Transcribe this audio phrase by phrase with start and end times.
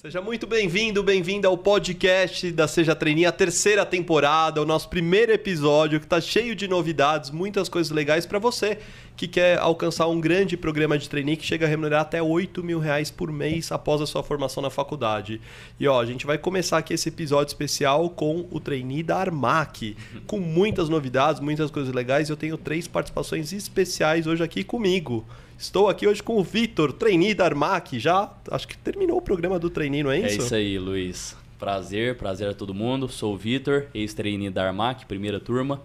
[0.00, 5.30] Seja muito bem-vindo, bem-vinda ao podcast da Seja Trainee, a terceira temporada, o nosso primeiro
[5.30, 8.78] episódio que está cheio de novidades, muitas coisas legais para você
[9.14, 12.78] que quer alcançar um grande programa de trainee que chega a remunerar até 8 mil
[12.78, 15.38] reais por mês após a sua formação na faculdade.
[15.78, 19.94] E ó, a gente vai começar aqui esse episódio especial com o trainee da Armac,
[20.26, 22.30] com muitas novidades, muitas coisas legais.
[22.30, 25.26] Eu tenho três participações especiais hoje aqui comigo.
[25.60, 27.98] Estou aqui hoje com o Vitor, trainee da Armac.
[27.98, 30.40] Já acho que terminou o programa do trainee, não é isso?
[30.40, 31.36] É isso aí, Luiz.
[31.58, 33.10] Prazer, prazer a todo mundo.
[33.10, 35.82] Sou o Vitor, ex-trainee da Armac, primeira turma.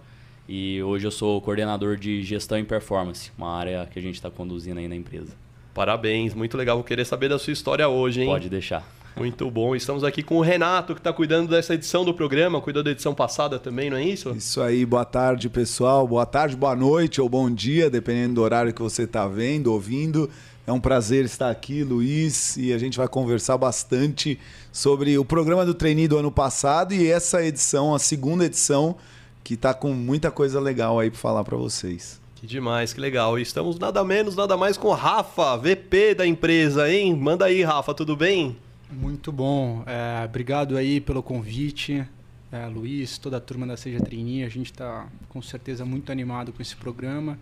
[0.47, 4.31] E hoje eu sou coordenador de gestão e performance, uma área que a gente está
[4.31, 5.33] conduzindo aí na empresa.
[5.73, 6.77] Parabéns, muito legal.
[6.77, 8.27] Vou querer saber da sua história hoje, hein?
[8.27, 8.89] Pode deixar.
[9.15, 9.73] Muito bom.
[9.73, 13.15] Estamos aqui com o Renato, que está cuidando dessa edição do programa, cuidou da edição
[13.15, 14.31] passada também, não é isso?
[14.31, 16.05] Isso aí, boa tarde, pessoal.
[16.05, 20.29] Boa tarde, boa noite ou bom dia, dependendo do horário que você está vendo, ouvindo.
[20.67, 24.37] É um prazer estar aqui, Luiz, e a gente vai conversar bastante
[24.69, 28.97] sobre o programa do trainee do ano passado e essa edição, a segunda edição,
[29.45, 32.19] que está com muita coisa legal aí para falar para vocês.
[32.35, 33.39] Que demais, que legal.
[33.39, 37.15] E estamos nada menos, nada mais com Rafa, VP da empresa, hein?
[37.15, 38.57] Manda aí, Rafa, tudo bem?
[38.91, 39.83] Muito bom.
[39.85, 42.05] É, obrigado aí pelo convite.
[42.51, 46.53] É, Luiz, toda a turma da Seja Trainee, a gente está com certeza muito animado
[46.53, 47.37] com esse programa,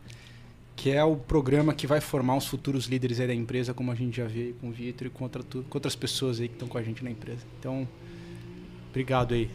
[0.76, 4.18] que é o programa que vai formar os futuros líderes da empresa, como a gente
[4.18, 6.78] já vê com o Vitor e com, outra, com outras pessoas aí que estão com
[6.78, 7.46] a gente na empresa.
[7.60, 7.88] Então,
[8.90, 9.50] obrigado aí.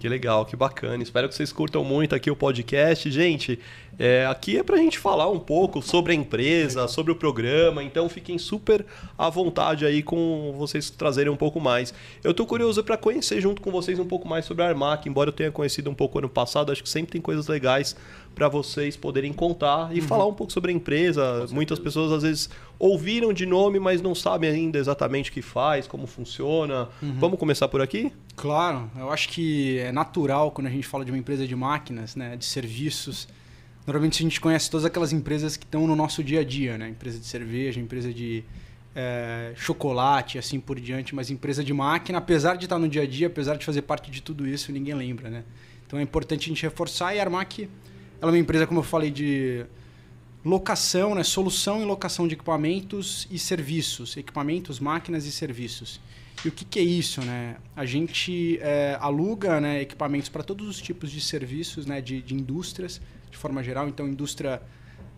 [0.00, 1.02] Que legal, que bacana.
[1.02, 3.10] Espero que vocês curtam muito aqui o podcast.
[3.10, 3.58] Gente,
[3.98, 7.84] é, aqui é para a gente falar um pouco sobre a empresa, sobre o programa,
[7.84, 8.86] então fiquem super
[9.18, 11.92] à vontade aí com vocês trazerem um pouco mais.
[12.24, 15.28] Eu estou curioso para conhecer junto com vocês um pouco mais sobre a Armac, embora
[15.28, 17.94] eu tenha conhecido um pouco ano passado, acho que sempre tem coisas legais
[18.34, 20.06] para vocês poderem contar e uhum.
[20.06, 21.46] falar um pouco sobre a empresa.
[21.50, 25.86] Muitas pessoas às vezes ouviram de nome, mas não sabem ainda exatamente o que faz,
[25.86, 26.88] como funciona.
[27.02, 27.16] Uhum.
[27.18, 28.10] Vamos começar por aqui?
[28.40, 32.16] Claro, eu acho que é natural quando a gente fala de uma empresa de máquinas,
[32.16, 33.28] né, de serviços
[33.86, 36.90] Normalmente a gente conhece todas aquelas empresas que estão no nosso dia a dia, né?
[36.90, 38.44] Empresa de cerveja, empresa de
[38.94, 43.06] é, chocolate, assim por diante, mas empresa de máquina, apesar de estar no dia a
[43.06, 45.44] dia, apesar de fazer parte de tudo isso, ninguém lembra, né?
[45.86, 47.68] Então é importante a gente reforçar e a Armac,
[48.20, 49.64] ela é uma empresa, como eu falei, de
[50.44, 51.24] locação, né?
[51.24, 56.00] Solução e locação de equipamentos e serviços, equipamentos, máquinas e serviços.
[56.44, 57.56] E o que, que é isso, né?
[57.76, 62.34] A gente é, aluga né, equipamentos para todos os tipos de serviços, né, de, de
[62.34, 62.98] indústrias,
[63.30, 63.88] de forma geral.
[63.88, 64.62] Então, indústria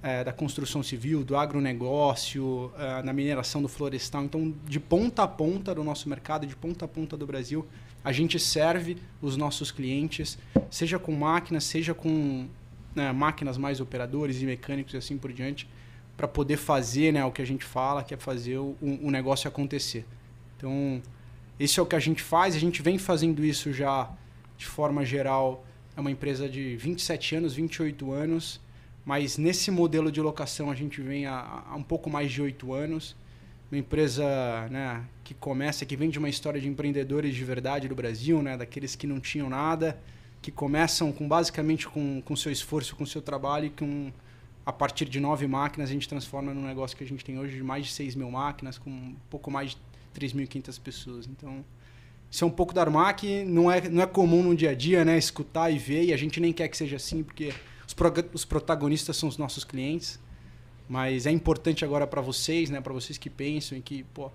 [0.03, 4.25] é, da construção civil, do agronegócio, é, na mineração do florestal.
[4.25, 7.65] Então, de ponta a ponta do nosso mercado, de ponta a ponta do Brasil,
[8.03, 10.37] a gente serve os nossos clientes,
[10.69, 12.49] seja com máquinas, seja com
[12.97, 15.69] né, máquinas mais operadores e mecânicos e assim por diante,
[16.17, 19.47] para poder fazer né, o que a gente fala, que é fazer o, o negócio
[19.47, 20.05] acontecer.
[20.57, 21.01] Então,
[21.63, 24.11] esse é o que a gente faz, a gente vem fazendo isso já
[24.59, 25.65] de forma geral
[25.97, 28.61] é uma empresa de 27 anos, 28 anos,
[29.05, 32.73] mas nesse modelo de locação a gente vem há, há um pouco mais de 8
[32.73, 33.15] anos.
[33.71, 34.25] Uma empresa
[34.71, 38.57] né, que começa, que vem de uma história de empreendedores de verdade do Brasil, né,
[38.57, 39.99] daqueles que não tinham nada,
[40.41, 44.13] que começam com basicamente com, com seu esforço, com seu trabalho e com
[44.65, 47.57] a partir de nove máquinas a gente transforma num negócio que a gente tem hoje
[47.57, 49.77] de mais de 6 mil máquinas, com um pouco mais de
[50.15, 51.27] 3.500 pessoas.
[51.27, 51.65] Então,
[52.31, 55.05] isso é um pouco da Armac, não é, não é comum no dia a dia,
[55.05, 55.19] né?
[55.19, 57.53] Escutar e ver, e a gente nem quer que seja assim, porque
[57.87, 60.19] os, pro, os protagonistas são os nossos clientes.
[60.89, 62.81] Mas é importante agora para vocês, né?
[62.81, 64.31] Para vocês que pensam e que pô,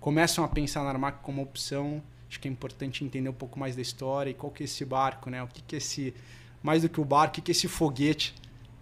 [0.00, 2.02] começam a pensar na Armac como opção.
[2.28, 4.84] Acho que é importante entender um pouco mais da história e qual que é esse
[4.84, 5.42] barco, né?
[5.42, 6.14] O que, que é esse...
[6.62, 8.34] Mais do que o barco, o que, que é esse foguete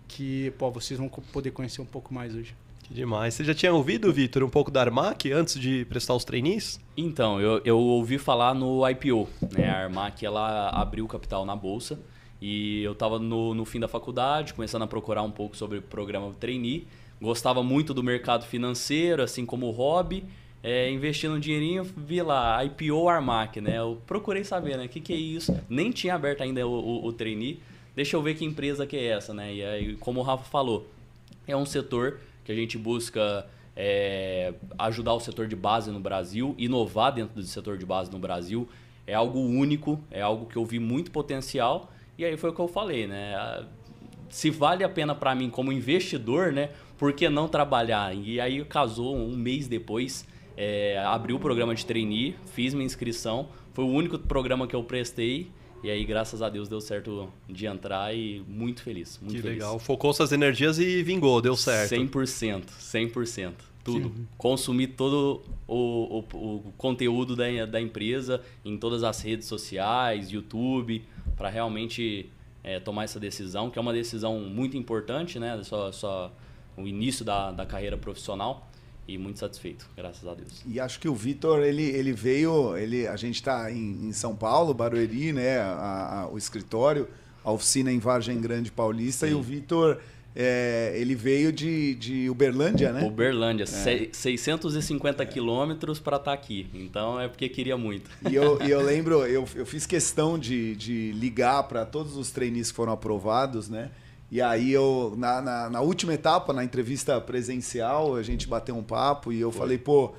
[0.09, 2.55] que pô, vocês vão poder conhecer um pouco mais hoje.
[2.87, 3.35] Que demais.
[3.35, 6.79] Você já tinha ouvido, Vitor, um pouco da Armac antes de prestar os trainees?
[6.97, 9.29] Então, eu, eu ouvi falar no IPO.
[9.51, 9.69] Né?
[9.69, 11.99] A Armac ela abriu capital na bolsa
[12.41, 15.83] e eu estava no, no fim da faculdade, começando a procurar um pouco sobre o
[15.83, 16.87] programa trainee.
[17.21, 20.25] Gostava muito do mercado financeiro, assim como o hobby.
[20.63, 23.79] É, investindo um dinheirinho, vi lá, IPO Armac, né?
[23.79, 24.87] Eu procurei saber, né?
[24.87, 25.59] O que, que é isso?
[25.69, 27.61] Nem tinha aberto ainda o, o, o trainee.
[27.97, 29.53] Deixa eu ver que empresa que é essa, né?
[29.53, 30.89] E aí, como o Rafa falou,
[31.49, 33.45] é um setor que a gente busca
[33.75, 38.21] é, ajudar o setor de base no Brasil, inovar dentro do setor de base no
[38.21, 38.69] Brasil.
[39.05, 41.93] É algo único, é algo que eu vi muito potencial.
[42.17, 43.67] E aí foi o que eu falei, né?
[44.29, 46.71] Se vale a pena para mim como investidor, né?
[46.97, 48.15] Por que não trabalhar?
[48.17, 50.25] E aí casou um mês depois,
[50.57, 53.49] é, abri o programa de trainee, fiz minha inscrição.
[53.75, 55.51] Foi o único programa que eu prestei
[55.83, 59.19] e aí, graças a Deus, deu certo de entrar e muito feliz.
[59.21, 59.59] Muito que feliz.
[59.59, 59.79] legal.
[59.79, 61.95] Focou suas energias e vingou, deu certo.
[61.95, 63.53] 100%, 100%.
[63.85, 64.13] tudo.
[64.37, 71.05] Consumir todo o, o, o conteúdo da, da empresa em todas as redes sociais, YouTube,
[71.37, 72.31] para realmente
[72.65, 75.63] é, tomar essa decisão, que é uma decisão muito importante, né?
[75.63, 76.33] Só, só
[76.77, 78.66] o início da, da carreira profissional
[79.09, 80.63] e muito satisfeito, graças a Deus.
[80.67, 84.35] E acho que o Vitor, ele, ele veio, ele, a gente está em, em, São
[84.35, 87.09] Paulo, Barueri, né, a, a, o escritório,
[87.45, 89.33] a oficina em Vargem Grande Paulista, Sim.
[89.33, 90.01] e o Vitor,
[90.35, 93.03] é, ele veio de, de Uberlândia, né?
[93.07, 94.09] Uberlândia, é.
[94.13, 95.27] 650 é.
[95.27, 96.69] quilômetros para estar tá aqui.
[96.75, 98.11] Então é porque queria muito.
[98.29, 102.31] E eu, e eu lembro, eu, eu fiz questão de, de ligar para todos os
[102.31, 103.91] trainees que foram aprovados, né?
[104.31, 108.83] E aí eu, na, na, na, última etapa, na entrevista presencial, a gente bateu um
[108.83, 109.61] papo e eu Foi.
[109.61, 110.15] falei, pô,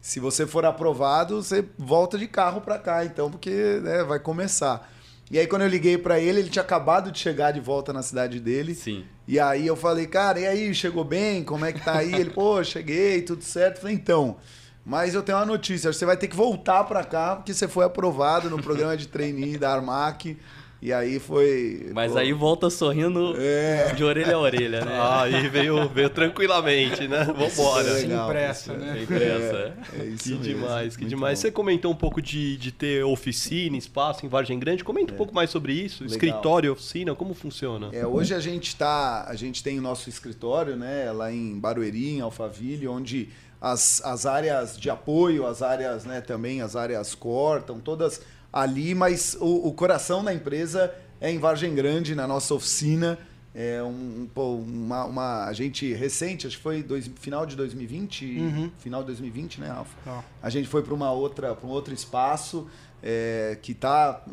[0.00, 4.90] se você for aprovado, você volta de carro para cá, então, porque né, vai começar.
[5.30, 8.02] E aí quando eu liguei para ele, ele tinha acabado de chegar de volta na
[8.02, 8.74] cidade dele.
[8.74, 9.04] Sim.
[9.26, 11.44] E aí eu falei, cara, e aí, chegou bem?
[11.44, 12.12] Como é que tá aí?
[12.14, 13.76] Ele, pô, cheguei, tudo certo.
[13.76, 14.36] Eu falei, então,
[14.84, 17.84] mas eu tenho uma notícia, você vai ter que voltar para cá, porque você foi
[17.84, 20.36] aprovado no programa de trainee da Armac.
[20.82, 21.92] E aí foi.
[21.94, 23.94] Mas pô, aí volta sorrindo é.
[23.94, 24.98] de orelha a orelha, né?
[24.98, 27.22] Ah, aí veio, veio tranquilamente, né?
[27.24, 27.88] Vambora.
[27.88, 28.94] É Sem pressa, né?
[28.96, 29.74] Sem pressa.
[29.92, 30.42] É, é isso que mesmo.
[30.42, 31.38] demais, que Muito demais.
[31.38, 31.42] Bom.
[31.42, 34.82] Você comentou um pouco de, de ter oficina, espaço em Vargem Grande.
[34.82, 35.18] Comenta um é.
[35.18, 36.02] pouco mais sobre isso.
[36.02, 36.16] Legal.
[36.16, 37.88] Escritório, oficina, como funciona?
[37.92, 39.24] É, hoje a gente tá.
[39.28, 41.12] A gente tem o nosso escritório, né?
[41.12, 43.28] Lá em Barueri, em Alphaville, onde
[43.60, 48.20] as, as áreas de apoio, as áreas, né, também as áreas cortam, todas
[48.52, 53.18] ali, mas o, o coração da empresa é em Vargem Grande, na nossa oficina.
[53.54, 58.70] É um, uma, uma a gente recente, acho que foi dois, final de 2020, uhum.
[58.78, 59.94] final de 2020, né, Rafa?
[60.06, 60.22] Oh.
[60.42, 62.66] A gente foi para uma outra, para um outro espaço
[63.02, 64.24] é, que está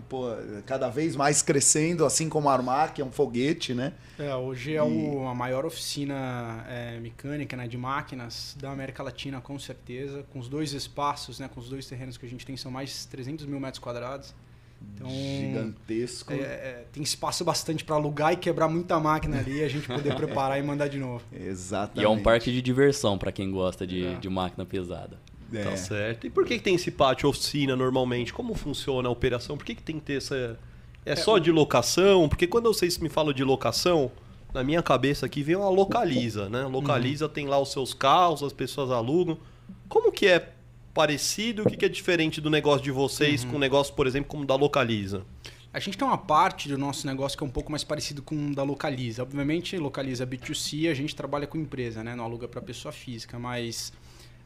[0.66, 3.94] cada vez mais crescendo, assim como a Armac, que é um foguete, né?
[4.18, 9.42] É, hoje é o, a maior oficina é, mecânica né, de máquinas da América Latina,
[9.42, 12.56] com certeza, com os dois espaços, né, com os dois terrenos que a gente tem,
[12.56, 14.36] são mais de 300 mil metros quadrados.
[14.82, 16.34] Então, Gigantesco.
[16.34, 19.88] É, é, tem espaço bastante para alugar e quebrar muita máquina ali e a gente
[19.88, 21.24] poder preparar e mandar de novo.
[21.34, 22.02] Exatamente.
[22.02, 24.16] E é um parque de diversão para quem gosta de, é.
[24.16, 25.18] de máquina pesada.
[25.54, 25.64] É.
[25.64, 26.28] Tá certo.
[26.28, 28.34] E por que, que tem esse pátio oficina normalmente?
[28.34, 29.58] Como funciona a operação?
[29.58, 30.60] Por que, que tem que ter essa.
[31.06, 32.28] É, é só de locação?
[32.30, 34.12] Porque quando vocês me falam de locação,
[34.54, 36.64] na minha cabeça aqui vem uma localiza, né?
[36.64, 37.32] Localiza uhum.
[37.32, 39.38] tem lá os seus carros, as pessoas alugam.
[39.88, 40.54] Como que é
[40.94, 41.64] parecido?
[41.64, 43.52] O que, que é diferente do negócio de vocês uhum.
[43.52, 45.24] com o negócio, por exemplo, como da Localiza?
[45.72, 48.36] A gente tem uma parte do nosso negócio que é um pouco mais parecido com
[48.36, 49.22] o da Localiza.
[49.22, 52.16] Obviamente, Localiza B2C, a gente trabalha com empresa, né?
[52.16, 53.94] Não aluga para pessoa física, mas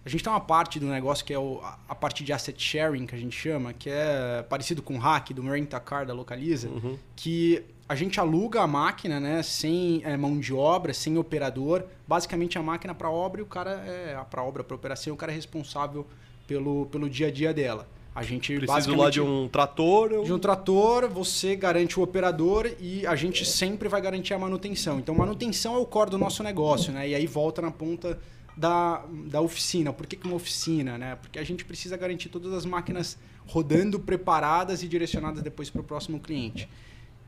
[0.05, 3.05] a gente tem uma parte do negócio que é o, a parte de asset sharing,
[3.05, 6.13] que a gente chama, que é parecido com o hack do Rent a Car da
[6.13, 6.97] Localiza, uhum.
[7.15, 11.85] que a gente aluga a máquina, né, sem é, mão de obra, sem operador.
[12.05, 15.31] Basicamente a máquina para obra e o cara é para obra, para operação, o cara
[15.31, 16.06] é responsável
[16.45, 17.88] pelo, pelo dia a dia dela.
[18.15, 20.23] A gente Preciso lá de um trator?
[20.23, 24.99] De um trator, você garante o operador e a gente sempre vai garantir a manutenção.
[24.99, 27.09] Então, manutenção é o core do nosso negócio, né?
[27.09, 28.19] E aí volta na ponta
[28.55, 29.91] da, da oficina.
[29.91, 30.97] Por que, que uma oficina?
[30.97, 31.15] Né?
[31.15, 33.17] Porque a gente precisa garantir todas as máquinas
[33.47, 36.69] rodando, preparadas e direcionadas depois para o próximo cliente.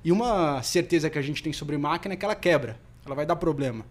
[0.03, 3.25] E uma certeza que a gente tem sobre máquina é que ela quebra, ela vai
[3.25, 3.85] dar problema.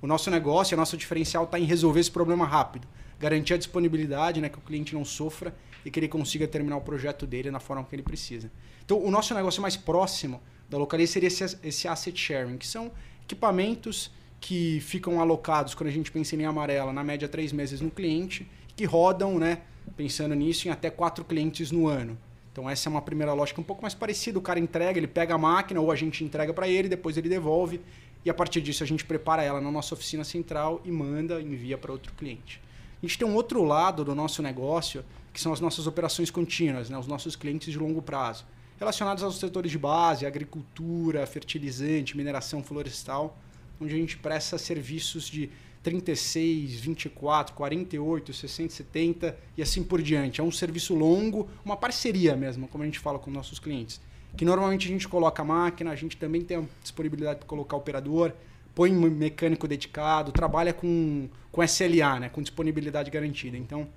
[0.00, 2.86] O nosso negócio, o nosso diferencial está em resolver esse problema rápido,
[3.18, 5.54] garantir a disponibilidade, né, que o cliente não sofra
[5.84, 8.50] e que ele consiga terminar o projeto dele na forma que ele precisa.
[8.84, 12.92] Então, o nosso negócio mais próximo da localização seria esse, esse asset sharing, que são
[13.24, 17.80] equipamentos que ficam alocados, quando a gente pensa em linha amarela, na média três meses
[17.80, 19.62] no cliente, que rodam, né,
[19.96, 22.18] pensando nisso, em até quatro clientes no ano.
[22.52, 24.38] Então essa é uma primeira lógica um pouco mais parecida.
[24.38, 27.28] O cara entrega, ele pega a máquina ou a gente entrega para ele, depois ele
[27.28, 27.80] devolve
[28.26, 31.78] e a partir disso a gente prepara ela na nossa oficina central e manda, envia
[31.78, 32.60] para outro cliente.
[33.00, 36.90] A gente tem um outro lado do nosso negócio, que são as nossas operações contínuas,
[36.90, 36.98] né?
[36.98, 38.44] os nossos clientes de longo prazo,
[38.80, 43.38] relacionados aos setores de base, agricultura, fertilizante, mineração florestal
[43.80, 45.50] onde a gente presta serviços de
[45.82, 50.40] 36, 24, 48, 60, 70 e assim por diante.
[50.40, 54.00] É um serviço longo, uma parceria mesmo, como a gente fala com nossos clientes.
[54.36, 57.76] Que normalmente a gente coloca a máquina, a gente também tem a disponibilidade de colocar
[57.76, 58.32] operador,
[58.74, 63.56] põe um mecânico dedicado, trabalha com, com SLA, né, com disponibilidade garantida.
[63.56, 63.88] Então,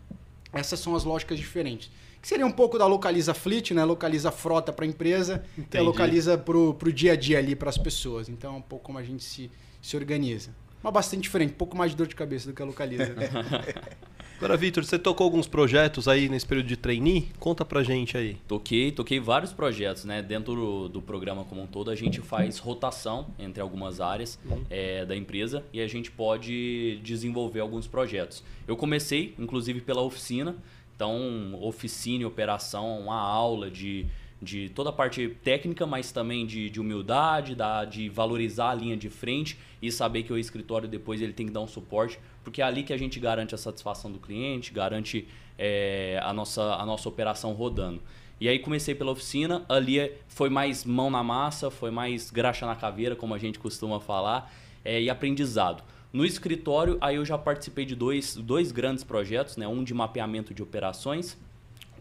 [0.54, 1.92] essas são as lógicas diferentes.
[2.22, 3.84] Que seria um pouco da localiza fleet, né?
[3.84, 5.44] Localiza frota para a empresa,
[5.74, 8.30] e localiza para o dia a dia ali para as pessoas.
[8.30, 9.50] Então, é um pouco como a gente se,
[9.82, 10.52] se organiza.
[10.82, 13.14] Mas bastante diferente, um pouco mais de dor de cabeça do que a localiza.
[13.14, 13.30] Né?
[14.40, 17.28] Agora, Vitor, você tocou alguns projetos aí nesse período de trainee?
[17.38, 18.38] Conta pra gente aí.
[18.48, 20.22] Toquei, toquei vários projetos, né?
[20.22, 24.64] Dentro do, do programa como um todo, a gente faz rotação entre algumas áreas uhum.
[24.70, 28.42] é, da empresa e a gente pode desenvolver alguns projetos.
[28.66, 30.56] Eu comecei, inclusive, pela oficina.
[30.96, 34.06] Então, oficina e operação, uma aula de
[34.42, 38.96] de toda a parte técnica, mas também de, de humildade, da, de valorizar a linha
[38.96, 42.62] de frente e saber que o escritório depois ele tem que dar um suporte, porque
[42.62, 45.28] é ali que a gente garante a satisfação do cliente, garante
[45.58, 48.02] é, a, nossa, a nossa operação rodando.
[48.40, 52.76] E aí comecei pela oficina, ali foi mais mão na massa, foi mais graxa na
[52.76, 54.54] caveira, como a gente costuma falar,
[54.86, 55.84] é, e aprendizado.
[56.14, 59.68] No escritório, aí eu já participei de dois, dois grandes projetos, né?
[59.68, 61.38] um de mapeamento de operações,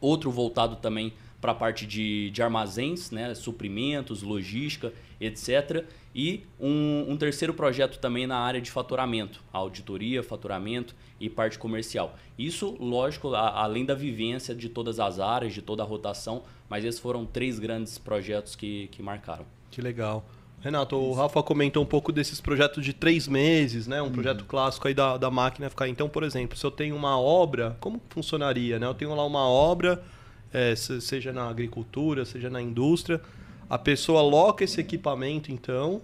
[0.01, 5.85] outro voltado também para a parte de, de armazéns, né, suprimentos, logística, etc.
[6.15, 12.17] E um, um, terceiro projeto também na área de faturamento, auditoria, faturamento e parte comercial.
[12.39, 16.85] Isso, lógico, a, além da vivência de todas as áreas, de toda a rotação, mas
[16.85, 19.47] esses foram três grandes projetos que, que marcaram.
[19.71, 20.25] Que legal.
[20.61, 24.03] Renato, o Rafa comentou um pouco desses projetos de três meses, né?
[24.03, 24.13] Um uhum.
[24.13, 25.89] projeto clássico aí da, da máquina ficar.
[25.89, 28.77] Então, por exemplo, se eu tenho uma obra, como funcionaria?
[28.77, 28.87] Né?
[28.87, 30.03] Eu tenho lá uma obra
[30.53, 33.21] é, seja na agricultura, seja na indústria.
[33.69, 36.01] A pessoa aloca esse equipamento, então,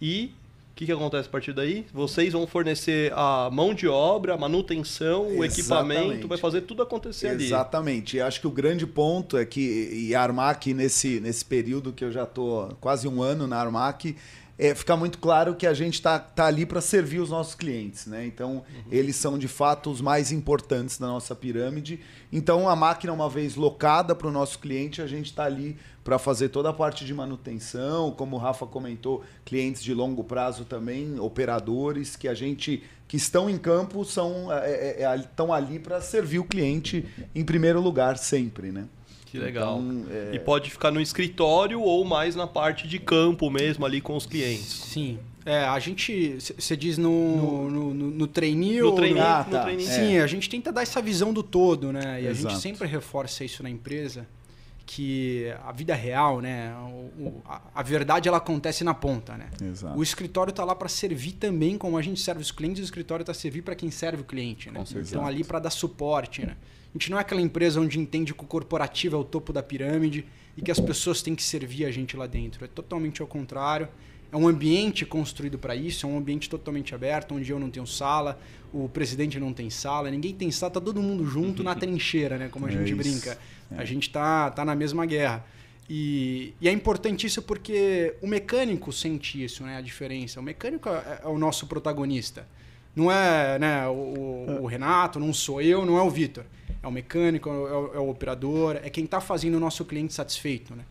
[0.00, 0.32] e
[0.72, 1.84] o que, que acontece a partir daí?
[1.92, 5.60] Vocês vão fornecer a mão de obra, a manutenção, o Exatamente.
[5.60, 7.42] equipamento, vai fazer tudo acontecer Exatamente.
[7.42, 7.46] ali.
[7.52, 8.16] Exatamente.
[8.16, 9.60] E acho que o grande ponto é que,
[9.92, 14.16] e a Armac, nesse, nesse período que eu já estou quase um ano na Armac,
[14.58, 18.06] é, fica muito claro que a gente está tá ali para servir os nossos clientes.
[18.06, 18.26] Né?
[18.26, 18.82] Então, uhum.
[18.90, 22.00] eles são de fato os mais importantes da nossa pirâmide.
[22.30, 26.18] Então, a máquina, uma vez locada para o nosso cliente, a gente está ali para
[26.18, 31.18] fazer toda a parte de manutenção, como o Rafa comentou, clientes de longo prazo também,
[31.18, 36.00] operadores que a gente que estão em campo são é, é, é estão ali para
[36.00, 38.86] servir o cliente em primeiro lugar sempre, né?
[39.32, 39.80] Que legal.
[39.80, 40.34] Então, é...
[40.34, 44.26] E pode ficar no escritório ou mais na parte de campo mesmo, ali com os
[44.26, 44.66] clientes.
[44.66, 45.18] Sim.
[45.46, 46.36] É, a gente.
[46.38, 49.62] Você diz no, no, no, no trainee no ou trainee, no, ah, tá.
[49.62, 49.86] trainee?
[49.86, 50.22] Sim, é.
[50.22, 52.20] a gente tenta dar essa visão do todo, né?
[52.20, 52.46] E Exato.
[52.46, 54.28] a gente sempre reforça isso na empresa,
[54.94, 56.70] que a vida real, né?
[57.18, 59.48] O, a, a, verdade ela acontece na ponta, né?
[59.62, 59.98] Exato.
[59.98, 63.22] O escritório está lá para servir também, como a gente serve os clientes, o escritório
[63.22, 64.84] está servir para quem serve o cliente, né?
[64.94, 66.58] Então ali para dar suporte, né?
[66.90, 69.62] A gente não é aquela empresa onde entende que o corporativo é o topo da
[69.62, 70.26] pirâmide
[70.58, 72.62] e que as pessoas têm que servir a gente lá dentro.
[72.62, 73.88] É totalmente ao contrário.
[74.32, 77.86] É um ambiente construído para isso, é um ambiente totalmente aberto, onde eu não tenho
[77.86, 78.40] sala,
[78.72, 82.48] o presidente não tem sala, ninguém tem sala, tá todo mundo junto na trincheira, né?
[82.48, 82.96] Como a é gente isso.
[82.96, 83.38] brinca.
[83.70, 83.76] É.
[83.76, 85.44] A gente tá, tá na mesma guerra.
[85.88, 89.76] E, e, é importante isso porque o mecânico sente isso, né?
[89.76, 90.40] A diferença.
[90.40, 92.48] O mecânico é, é o nosso protagonista.
[92.96, 96.44] Não é né, o, o Renato, não sou eu, não é o Vitor
[96.82, 100.12] é o mecânico, é o, é o operador, é quem está fazendo o nosso cliente
[100.12, 100.74] satisfeito.
[100.74, 100.84] Né?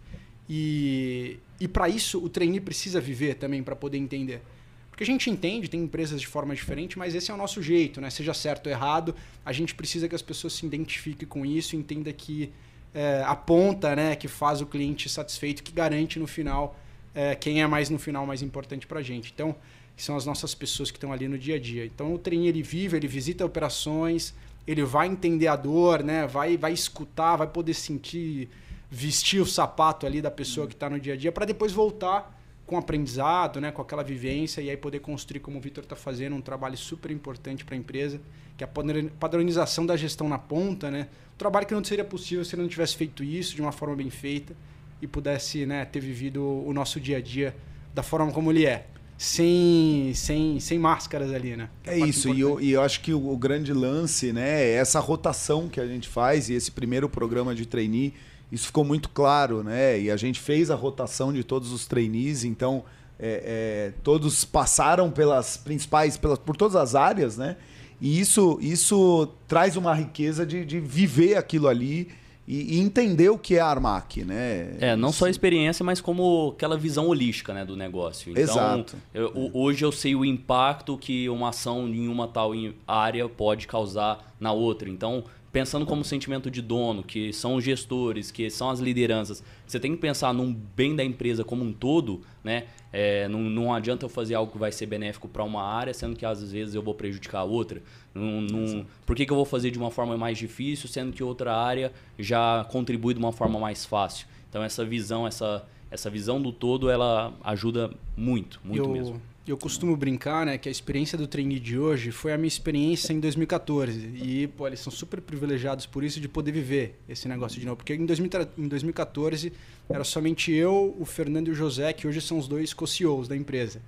[0.50, 4.42] E, e para isso o trainee precisa viver também para poder entender.
[4.90, 8.02] Porque a gente entende, tem empresas de forma diferente, mas esse é o nosso jeito,
[8.02, 8.10] né?
[8.10, 9.16] Seja certo ou errado,
[9.46, 12.52] a gente precisa que as pessoas se identifiquem com isso, entenda que
[12.94, 16.78] é, a ponta né, que faz o cliente satisfeito, que garante no final
[17.16, 19.32] é, quem é mais no final mais importante para a gente.
[19.34, 19.56] Então,
[19.96, 21.86] são as nossas pessoas que estão ali no dia a dia.
[21.86, 24.34] Então, o trainee ele vive, ele visita operações,
[24.66, 26.26] ele vai entender a dor, né?
[26.28, 28.50] Vai, vai escutar, vai poder sentir,
[28.92, 32.38] vestir o sapato ali da pessoa que está no dia a dia, para depois voltar
[32.68, 33.72] com aprendizado, né?
[33.72, 37.10] Com aquela vivência e aí poder construir, como o Vitor está fazendo, um trabalho super
[37.10, 38.20] importante para a empresa,
[38.58, 41.08] que é a padronização da gestão na ponta, né?
[41.34, 43.96] Um trabalho que não seria possível se ele não tivesse feito isso de uma forma
[43.96, 44.54] bem feita
[45.02, 45.86] e pudesse, né?
[45.86, 47.56] Ter vivido o nosso dia a dia
[47.94, 48.88] da forma como ele é
[49.22, 51.70] sem, sem, sem máscaras ali, né?
[51.86, 54.74] É, é isso, e eu, e eu acho que o, o, grande lance, né, é
[54.74, 58.16] essa rotação que a gente faz e esse primeiro programa de trainee,
[58.52, 60.00] isso ficou muito claro, né?
[60.00, 62.84] E a gente fez a rotação de todos os trainees, então
[63.20, 67.56] é, é, todos passaram pelas principais, pelas, por todas as áreas, né?
[68.02, 72.10] E isso, isso traz uma riqueza de, de viver aquilo ali
[72.48, 74.76] e, e, entender o que é a Armac, né?
[74.80, 78.32] É, não só a experiência, mas como aquela visão holística né, do negócio.
[78.32, 78.98] Então, Exato.
[79.14, 82.52] Eu, hoje eu sei o impacto que uma ação em uma tal
[82.88, 84.90] área pode causar na outra.
[84.90, 89.80] Então, pensando como sentimento de dono, que são os gestores, que são as lideranças, você
[89.80, 92.66] tem que pensar num bem da empresa como um todo, né?
[92.94, 96.16] É, não, não adianta eu fazer algo que vai ser benéfico para uma área, sendo
[96.16, 97.82] que às vezes eu vou prejudicar a outra.
[98.14, 101.24] Não, não, por que, que eu vou fazer de uma forma mais difícil, sendo que
[101.24, 104.28] outra área já contribui de uma forma mais fácil?
[104.50, 109.22] Então essa visão, essa, essa visão do todo, ela ajuda muito, muito eu, mesmo.
[109.52, 113.12] Eu costumo brincar, né, que a experiência do trainee de hoje foi a minha experiência
[113.12, 114.12] em 2014.
[114.16, 117.78] E, pô, eles são super privilegiados por isso de poder viver esse negócio de novo.
[117.78, 119.52] Porque em, 2000, em 2014
[119.90, 123.36] era somente eu, o Fernando e o José, que hoje são os dois co-CEOs da
[123.36, 123.82] empresa.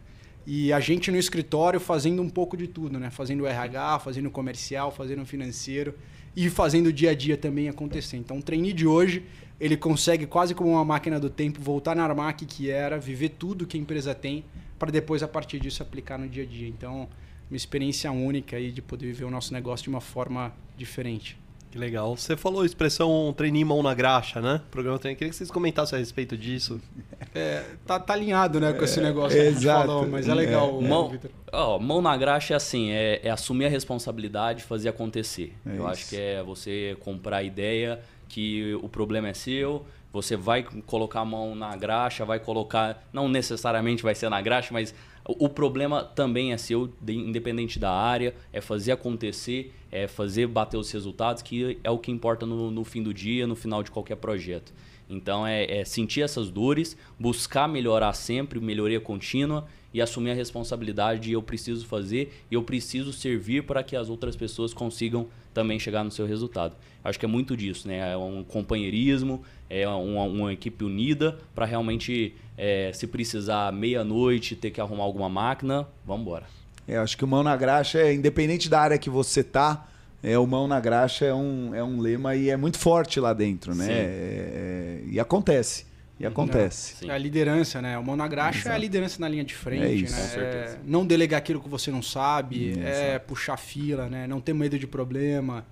[0.46, 3.10] E a gente no escritório fazendo um pouco de tudo, né?
[3.10, 5.96] Fazendo RH, fazendo comercial, fazendo financeiro
[6.36, 8.18] e fazendo o dia a dia também acontecer.
[8.18, 9.24] Então, o trainee de hoje,
[9.60, 13.66] ele consegue quase como uma máquina do tempo voltar na Armac que era, viver tudo
[13.66, 14.44] que a empresa tem
[14.84, 16.68] para depois a partir disso aplicar no dia a dia.
[16.68, 17.08] Então,
[17.50, 21.38] uma experiência única aí de poder viver o nosso negócio de uma forma diferente.
[21.72, 22.16] Que legal.
[22.18, 24.62] Você falou a expressão treininho mão na graxa, né?
[24.70, 25.18] Programa treino.
[25.18, 26.82] Queria que vocês comentassem a respeito disso.
[27.36, 29.88] É, tá, tá alinhado, né, com esse negócio É, que a gente exato.
[29.88, 30.88] falou, mas é legal, É.
[30.88, 31.32] Mão, Vitor.
[31.52, 35.52] ó, mão na graxa é assim, é, é assumir a responsabilidade e fazer acontecer.
[35.66, 35.88] É Eu isso.
[35.88, 38.00] acho que é você comprar a ideia
[38.30, 43.28] que o problema é seu, você vai colocar a mão na graxa, vai colocar, não
[43.28, 44.94] necessariamente vai ser na graxa, mas
[45.26, 50.78] o, problema também é seu, de- independente da área, é fazer acontecer, é fazer bater
[50.78, 53.90] os resultados, que é o que importa no, no fim do dia, no final de
[53.90, 54.72] qualquer projeto.
[55.10, 61.22] Então é, é sentir essas dores, buscar melhorar sempre, melhoria contínua e assumir a responsabilidade
[61.22, 65.78] de eu preciso fazer e eu preciso servir para que as outras pessoas consigam também
[65.78, 66.76] chegar no seu resultado.
[67.04, 68.14] Acho que é muito disso, né?
[68.14, 74.72] É um companheirismo, é uma, uma equipe unida para realmente, é, se precisar meia-noite ter
[74.72, 76.46] que arrumar alguma máquina, vamos embora.
[76.88, 79.88] É, acho que o mão na graxa é independente da área que você tá,
[80.24, 83.34] é, o mão na graxa é um, é um lema e é muito forte lá
[83.34, 83.88] dentro, né?
[83.90, 85.86] É, é, e acontece.
[86.24, 86.96] E acontece.
[86.96, 87.10] Sim.
[87.10, 87.98] É a liderança, né?
[87.98, 90.16] O mão na graxa é a liderança na linha de frente, É isso.
[90.16, 90.22] né?
[90.22, 90.76] Com certeza.
[90.76, 92.86] É não delegar aquilo que você não sabe, Exato.
[92.86, 94.28] é puxar fila, né?
[94.28, 95.66] Não ter medo de problema,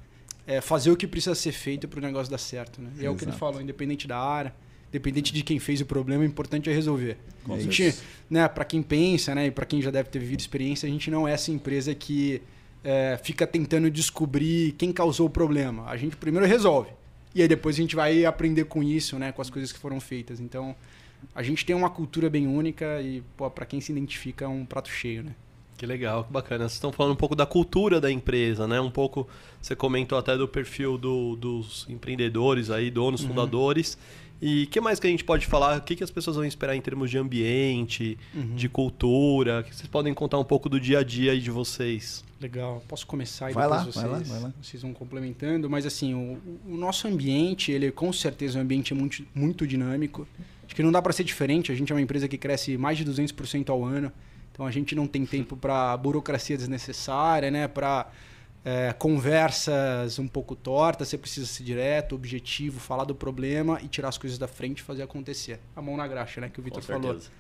[0.46, 2.90] é fazer o que precisa ser feito para o negócio dar certo, né?
[3.00, 4.54] E é o que ele falou, independente da área,
[4.90, 7.18] independente de quem fez o problema, o importante é resolver.
[7.44, 7.72] Com a certeza.
[7.92, 10.92] gente, né, para quem pensa, né, e para quem já deve ter vivido experiência, a
[10.92, 12.42] gente não é essa empresa que
[12.84, 15.86] é, fica tentando descobrir quem causou o problema.
[15.88, 16.90] A gente primeiro resolve.
[17.34, 20.00] E aí depois a gente vai aprender com isso, né, com as coisas que foram
[20.00, 20.40] feitas.
[20.40, 20.76] Então,
[21.34, 24.66] a gente tem uma cultura bem única e, pô, para quem se identifica, é um
[24.66, 25.32] prato cheio, né?
[25.78, 26.66] Que legal, que bacana.
[26.66, 28.80] Vocês estão falando um pouco da cultura da empresa, né?
[28.80, 29.28] Um pouco,
[29.60, 33.98] você comentou até do perfil do- dos empreendedores aí, donos, fundadores.
[34.40, 35.78] E o que mais que a gente pode falar?
[35.80, 38.18] O que, que as pessoas vão esperar em termos de ambiente,
[38.56, 39.64] de cultura?
[39.64, 42.24] Que vocês podem contar um pouco do dia a dia aí de vocês?
[42.42, 42.84] Legal.
[42.88, 44.54] Posso começar e Vai depois lá, vai vocês, lá, vai lá.
[44.62, 45.70] vocês vão complementando.
[45.70, 50.28] Mas assim, o, o nosso ambiente, ele com certeza é um ambiente muito, muito dinâmico.
[50.66, 51.72] Acho que não dá para ser diferente.
[51.72, 54.12] A gente é uma empresa que cresce mais de 200% ao ano.
[54.52, 57.68] Então a gente não tem tempo para burocracia desnecessária, né?
[57.68, 58.10] Para
[58.98, 61.10] conversas um pouco tortas.
[61.10, 64.82] Você precisa ser direto, objetivo, falar do problema e tirar as coisas da frente e
[64.82, 65.60] fazer acontecer.
[65.76, 66.50] A mão na graxa, né?
[66.50, 67.12] Que o Vitor falou.
[67.14, 67.32] certeza.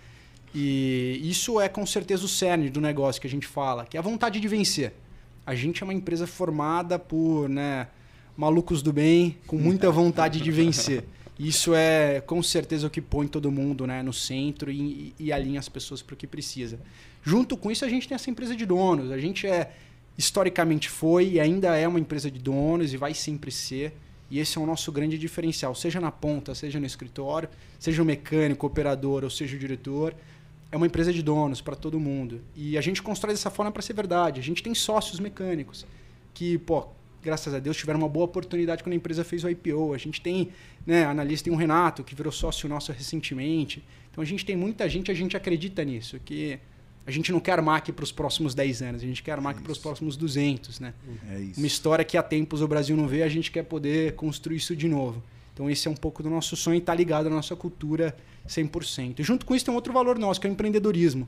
[0.53, 3.99] E isso é com certeza o cerne do negócio que a gente fala, que é
[3.99, 4.93] a vontade de vencer.
[5.45, 7.87] A gente é uma empresa formada por né,
[8.35, 11.05] malucos do bem, com muita vontade de vencer.
[11.39, 15.59] Isso é com certeza o que põe todo mundo né, no centro e, e alinha
[15.59, 16.79] as pessoas para o que precisa.
[17.23, 19.11] Junto com isso, a gente tem essa empresa de donos.
[19.11, 19.71] A gente é
[20.17, 23.93] historicamente foi e ainda é uma empresa de donos e vai sempre ser.
[24.29, 28.05] E esse é o nosso grande diferencial, seja na ponta, seja no escritório, seja o
[28.05, 30.15] mecânico, operador ou seja o diretor.
[30.71, 32.41] É uma empresa de donos para todo mundo.
[32.55, 34.39] E a gente constrói dessa forma para ser verdade.
[34.39, 35.85] A gente tem sócios mecânicos
[36.33, 36.87] que, pô,
[37.21, 39.93] graças a Deus tiveram uma boa oportunidade quando a empresa fez o IPO.
[39.93, 40.49] A gente tem,
[40.85, 43.83] né, analista tem um Renato que virou sócio nosso recentemente.
[44.11, 46.59] Então a gente tem muita gente, a gente acredita nisso, que
[47.05, 49.71] a gente não quer Armac para os próximos 10 anos, a gente quer Armac para
[49.71, 50.93] os próximos 200, né?
[51.31, 51.59] É isso.
[51.59, 54.75] Uma história que há tempos o Brasil não vê, a gente quer poder construir isso
[54.75, 55.23] de novo.
[55.53, 58.15] Então esse é um pouco do nosso sonho e está ligado à nossa cultura
[58.47, 59.19] 100%.
[59.19, 61.27] E junto com isso tem um outro valor nosso, que é o empreendedorismo.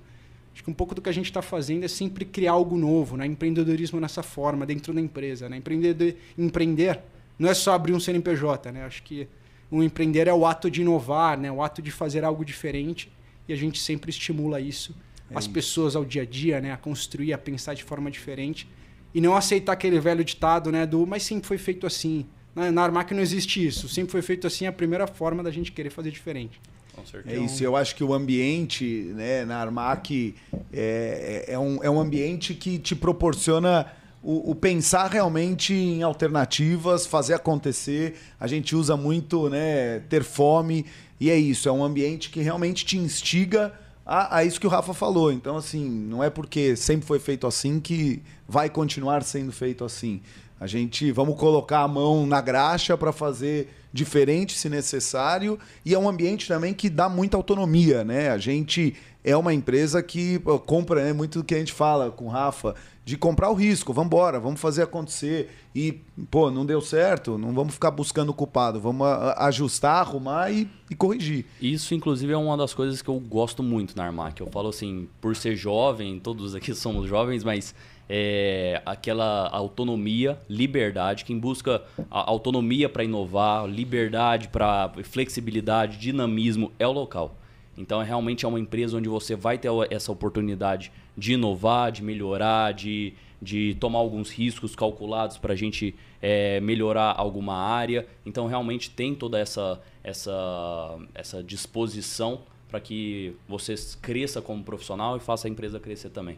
[0.53, 3.17] Acho que um pouco do que a gente está fazendo é sempre criar algo novo,
[3.17, 3.25] né?
[3.25, 5.57] Empreendedorismo nessa forma, dentro da empresa, né?
[5.57, 6.99] Empreender, empreender
[7.39, 8.85] não é só abrir um CNPJ, né?
[8.85, 9.27] Acho que
[9.71, 11.51] o empreender é o ato de inovar, né?
[11.51, 13.11] O ato de fazer algo diferente
[13.47, 14.95] e a gente sempre estimula isso.
[15.29, 15.53] É as isso.
[15.53, 16.71] pessoas ao dia a dia, né?
[16.71, 18.69] A construir, a pensar de forma diferente
[19.13, 20.85] e não aceitar aquele velho ditado, né?
[20.85, 22.27] Do mas sempre foi feito assim.
[22.55, 23.87] Na, na Armac não existe isso.
[23.89, 26.59] Sempre foi feito assim, é a primeira forma da gente querer fazer diferente.
[26.93, 27.35] Com certeza.
[27.35, 30.35] É isso, eu acho que o ambiente né, na Armac
[30.71, 37.07] é, é, um, é um ambiente que te proporciona o, o pensar realmente em alternativas,
[37.07, 38.15] fazer acontecer.
[38.39, 40.85] A gente usa muito né, ter fome,
[41.19, 43.73] e é isso, é um ambiente que realmente te instiga
[44.05, 45.31] a, a isso que o Rafa falou.
[45.31, 50.21] Então, assim, não é porque sempre foi feito assim que vai continuar sendo feito assim.
[50.63, 55.99] A gente vamos colocar a mão na graxa para fazer diferente se necessário e é
[55.99, 58.29] um ambiente também que dá muita autonomia, né?
[58.29, 58.95] A gente
[59.25, 62.75] é uma empresa que compra né, muito do que a gente fala com o Rafa,
[63.03, 65.49] de comprar o risco, vamos embora, vamos fazer acontecer.
[65.75, 65.99] E,
[66.31, 69.05] pô, não deu certo, não vamos ficar buscando culpado, vamos
[69.37, 71.45] ajustar, arrumar e, e, corrigir.
[71.61, 74.39] Isso, inclusive, é uma das coisas que eu gosto muito na Armac.
[74.39, 77.75] Eu falo assim, por ser jovem, todos aqui somos jovens, mas
[78.09, 86.91] é, aquela autonomia, liberdade, quem busca autonomia para inovar, liberdade para flexibilidade, dinamismo, é o
[86.91, 87.37] local.
[87.77, 92.03] Então, é realmente é uma empresa onde você vai ter essa oportunidade de inovar, de
[92.03, 98.05] melhorar, de, de tomar alguns riscos calculados para a gente é, melhorar alguma área.
[98.25, 105.19] Então, realmente tem toda essa, essa, essa disposição para que você cresça como profissional e
[105.19, 106.37] faça a empresa crescer também.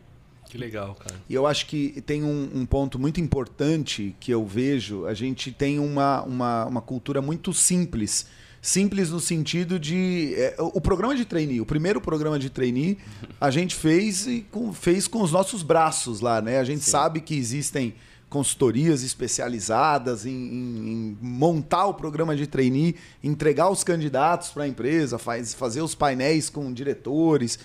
[0.50, 1.16] Que legal, cara.
[1.30, 5.06] E eu acho que tem um, um, ponto muito importante que eu vejo.
[5.06, 8.28] A gente tem uma, uma, uma cultura muito simples.
[8.62, 10.34] Simples no sentido de.
[10.36, 12.98] É, o programa de trainee, o primeiro programa de trainee,
[13.40, 16.58] a gente fez, e com, fez com os nossos braços lá, né?
[16.58, 16.92] A gente Sim.
[16.92, 17.94] sabe que existem
[18.28, 24.68] consultorias especializadas em, em, em, montar o programa de trainee, entregar os candidatos para a
[24.68, 27.60] empresa, faz, fazer os painéis com diretores.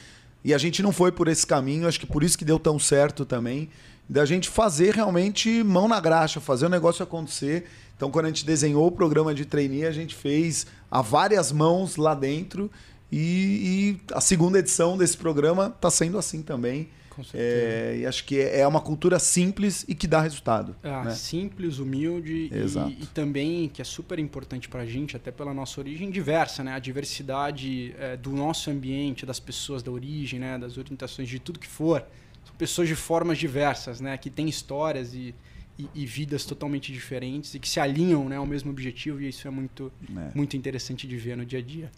[0.44, 2.78] E a gente não foi por esse caminho, acho que por isso que deu tão
[2.78, 3.68] certo também,
[4.08, 7.66] da gente fazer realmente mão na graxa, fazer o negócio acontecer.
[7.96, 11.96] Então, quando a gente desenhou o programa de trainee, a gente fez a várias mãos
[11.96, 12.70] lá dentro.
[13.12, 16.88] E, e a segunda edição desse programa está sendo assim também.
[17.20, 17.42] Com certeza.
[17.42, 20.74] É, e acho que é, é uma cultura simples e que dá resultado.
[20.82, 21.10] É, né?
[21.10, 25.80] Simples, humilde e, e, também, que é super importante para a gente, até pela nossa
[25.80, 26.64] origem, diversa.
[26.64, 26.72] Né?
[26.72, 30.58] A diversidade é, do nosso ambiente, das pessoas da origem, né?
[30.58, 32.02] das orientações, de tudo que for.
[32.44, 34.16] São pessoas de formas diversas, né?
[34.16, 35.34] que têm histórias e,
[35.80, 39.20] e, e, vidas totalmente diferentes e que se alinham né, ao mesmo objetivo.
[39.20, 40.30] E isso é muito, é.
[40.34, 41.90] muito interessante de ver no dia a dia.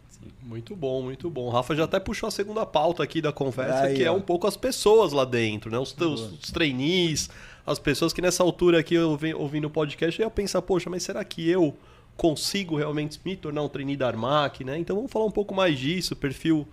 [0.42, 1.46] Muito bom, muito bom.
[1.46, 4.20] O Rafa já até puxou a segunda pauta aqui da conversa, Aí, que é um
[4.20, 5.78] pouco as pessoas lá dentro, né?
[5.78, 7.28] Os, os, os trainees,
[7.66, 11.02] as pessoas que nessa altura aqui eu ouvindo o podcast eu ia pensar, poxa, mas
[11.02, 11.76] será que eu
[12.16, 14.78] consigo realmente me tornar um trainee da Armac, né?
[14.78, 16.68] Então vamos falar um pouco mais disso, perfil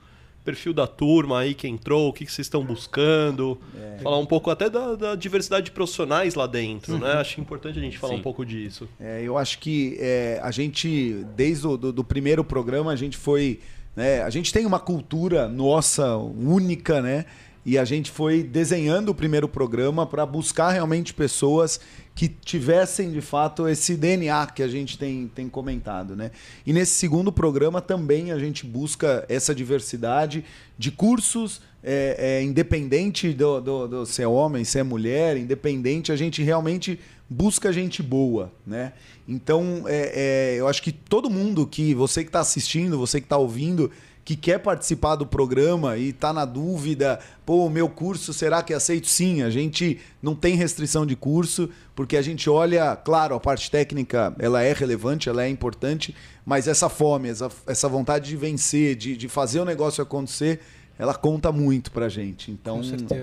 [0.49, 3.99] perfil da turma aí que entrou, o que, que vocês estão buscando, é.
[4.01, 6.99] falar um pouco até da, da, diversidade de profissionais lá dentro, né?
[6.99, 7.13] uhum.
[7.13, 7.21] né?
[7.21, 8.19] Acho importante a gente falar Sim.
[8.19, 8.89] um pouco disso.
[8.99, 13.15] É, eu acho que é, a gente, desde o do, do primeiro programa, a gente
[13.15, 13.59] foi.
[13.95, 17.25] Né, a gente tem uma cultura nossa única, né?
[17.65, 21.79] E a gente foi desenhando o primeiro programa para buscar realmente pessoas
[22.15, 26.15] que tivessem de fato esse DNA que a gente tem, tem comentado.
[26.15, 26.31] Né?
[26.65, 30.43] E nesse segundo programa também a gente busca essa diversidade
[30.77, 36.43] de cursos, é, é, independente do, do, do ser homem, ser mulher, independente, a gente
[36.43, 38.51] realmente busca gente boa.
[38.65, 38.93] Né?
[39.27, 43.25] Então, é, é eu acho que todo mundo que, você que está assistindo, você que
[43.25, 43.91] está ouvindo,
[44.29, 48.71] que quer participar do programa e está na dúvida, pô, o meu curso será que
[48.71, 49.07] é aceito?
[49.07, 53.71] Sim, a gente não tem restrição de curso, porque a gente olha, claro, a parte
[53.71, 56.13] técnica ela é relevante, ela é importante,
[56.45, 60.59] mas essa fome, essa, essa vontade de vencer, de, de fazer o negócio acontecer,
[60.99, 62.51] ela conta muito pra gente.
[62.51, 62.81] Então,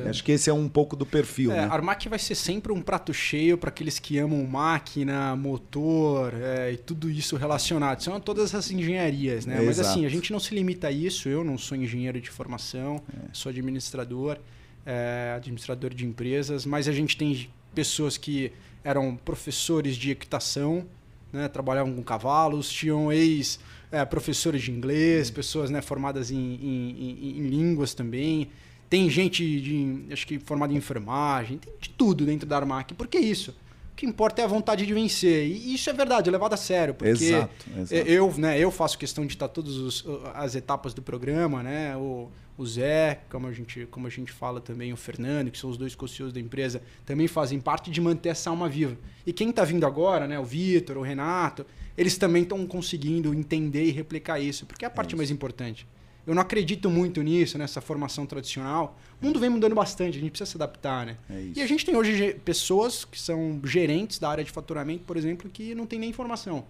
[0.08, 1.52] acho que esse é um pouco do perfil.
[1.52, 1.68] É, né?
[1.70, 6.78] Armac vai ser sempre um prato cheio para aqueles que amam máquina, motor é, e
[6.78, 8.02] tudo isso relacionado.
[8.02, 9.56] São todas essas engenharias, né?
[9.56, 9.90] É, Mas exato.
[9.90, 11.28] assim, a gente não se limita a isso.
[11.28, 14.38] Eu não sou engenheiro de formação, sou administrador,
[14.86, 20.86] é, administrador de empresas, mas a gente tem pessoas que eram professores de equitação,
[21.30, 21.46] né?
[21.46, 27.38] trabalhavam com cavalos, tinham ex é, professores de inglês, pessoas né, formadas em, em, em,
[27.38, 28.48] em, línguas também.
[28.88, 32.94] Tem gente de, acho que formada em enfermagem, tem de tudo dentro da Armac.
[32.94, 33.54] Por que isso?
[33.96, 35.46] O que importa é a vontade de vencer.
[35.46, 36.92] E isso é verdade, é levado a sério.
[36.92, 37.94] Porque exato, exato.
[37.94, 40.04] Eu, né, eu faço questão de estar todas
[40.34, 41.96] as etapas do programa, né?
[41.96, 42.28] O,
[42.58, 45.78] o Zé, como a, gente, como a gente fala também, o Fernando, que são os
[45.78, 48.98] dois co da empresa, também fazem parte de manter essa alma viva.
[49.26, 51.64] E quem está vindo agora, né, o Vitor, o Renato,
[51.96, 55.88] eles também estão conseguindo entender e replicar isso, porque é a parte é mais importante.
[56.26, 58.98] Eu não acredito muito nisso, nessa formação tradicional.
[59.22, 61.16] O mundo vem mudando bastante, a gente precisa se adaptar, né?
[61.30, 65.16] É e a gente tem hoje pessoas que são gerentes da área de faturamento, por
[65.16, 66.64] exemplo, que não tem nem informação.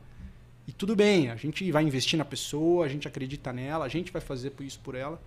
[0.69, 4.13] E tudo bem, a gente vai investir na pessoa, a gente acredita nela, a gente
[4.13, 5.21] vai fazer isso por ela.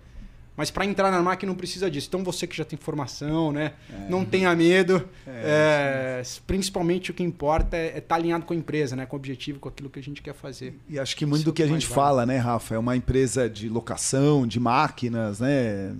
[0.56, 2.08] Mas para entrar na Armac não precisa disso.
[2.08, 3.72] Então você que já tem formação, né?
[3.90, 4.10] É.
[4.10, 5.08] Não tenha medo.
[5.26, 9.06] É, é, principalmente o que importa é estar tá alinhado com a empresa, né?
[9.06, 10.78] Com o objetivo, com aquilo que a gente quer fazer.
[10.88, 12.74] E acho que muito Isso do que a gente fala, né, Rafa?
[12.74, 15.94] É uma empresa de locação, de máquinas, né?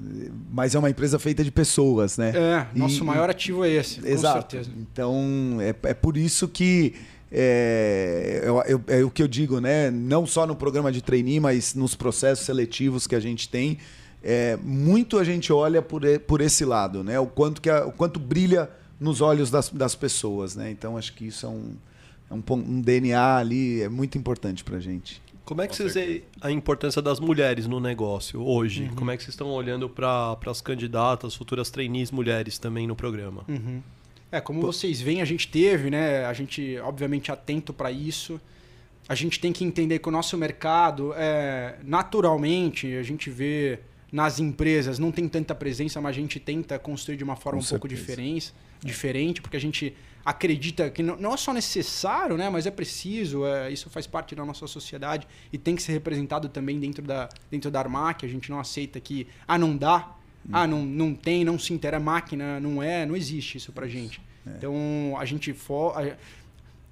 [0.50, 2.32] Mas é uma empresa feita de pessoas, né?
[2.34, 4.44] É, nosso e, maior ativo é esse, exato.
[4.44, 4.70] com certeza.
[4.76, 6.94] Então, é, é por isso que
[7.32, 9.90] é, é, é, o que eu digo, né?
[9.90, 13.78] Não só no programa de trainee, mas nos processos seletivos que a gente tem
[14.22, 17.18] é, muito a gente olha por, por esse lado, né?
[17.18, 20.70] O quanto, que a, o quanto brilha nos olhos das, das pessoas, né?
[20.70, 21.74] Então acho que isso é um,
[22.30, 25.22] é um, um DNA ali, é muito importante para a gente.
[25.44, 28.84] Como é que vocês veem a importância das mulheres no negócio hoje?
[28.84, 28.94] Uhum.
[28.94, 33.44] Como é que vocês estão olhando para as candidatas, futuras trainees mulheres também no programa?
[33.48, 33.82] Uhum.
[34.30, 34.66] É, como Pô.
[34.68, 36.24] vocês veem, a gente teve, né?
[36.24, 38.40] A gente, obviamente, atento para isso.
[39.08, 43.80] A gente tem que entender que o nosso mercado, é, naturalmente, a gente vê
[44.12, 47.64] nas empresas não tem tanta presença, mas a gente tenta construir de uma forma Com
[47.64, 47.78] um certeza.
[47.80, 49.94] pouco diferente, diferente, porque a gente
[50.24, 54.44] acredita que não, é só necessário, né, mas é preciso, é, isso faz parte da
[54.44, 58.24] nossa sociedade e tem que ser representado também dentro da, dentro da Armac.
[58.24, 60.50] A gente não aceita que, ah, não dá, hum.
[60.52, 64.20] ah, não, não tem, não se intera máquina, não é, não existe isso pra gente.
[64.46, 64.50] É.
[64.56, 66.16] Então, a gente for, a,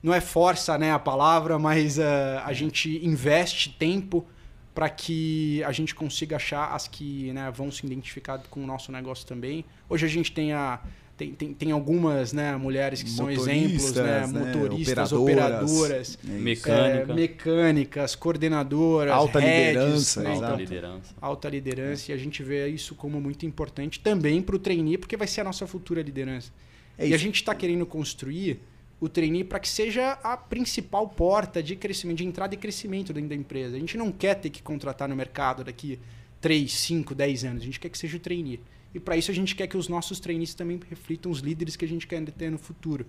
[0.02, 2.02] não é força né, a palavra, mas uh,
[2.44, 4.26] a gente investe tempo
[4.74, 8.92] para que a gente consiga achar as que né, vão se identificar com o nosso
[8.92, 9.64] negócio também.
[9.88, 10.81] Hoje a gente tem a,
[11.18, 17.12] tem, tem, tem, algumas né, mulheres que são exemplos, né, né motoristas, operadoras, é Mecânica.
[17.12, 22.68] é, mecânicas, coordenadoras, alta heads, liderança, né, alta liderança, alta liderança, e a gente vê
[22.68, 26.52] isso como muito importante também para o trainee, porque vai ser a nossa futura liderança.
[26.96, 28.61] É e a gente está querendo construir
[29.00, 33.28] o trainee para que seja a principal porta de crescimento, de entrada e crescimento dentro
[33.28, 33.76] da empresa.
[33.76, 35.98] A gente não quer ter que contratar no mercado daqui
[36.40, 37.62] 3, 5, 10 anos.
[37.62, 38.61] A gente quer que seja o trainee.
[38.94, 41.84] E para isso a gente quer que os nossos trainees também reflitam os líderes que
[41.84, 43.06] a gente quer ter no futuro.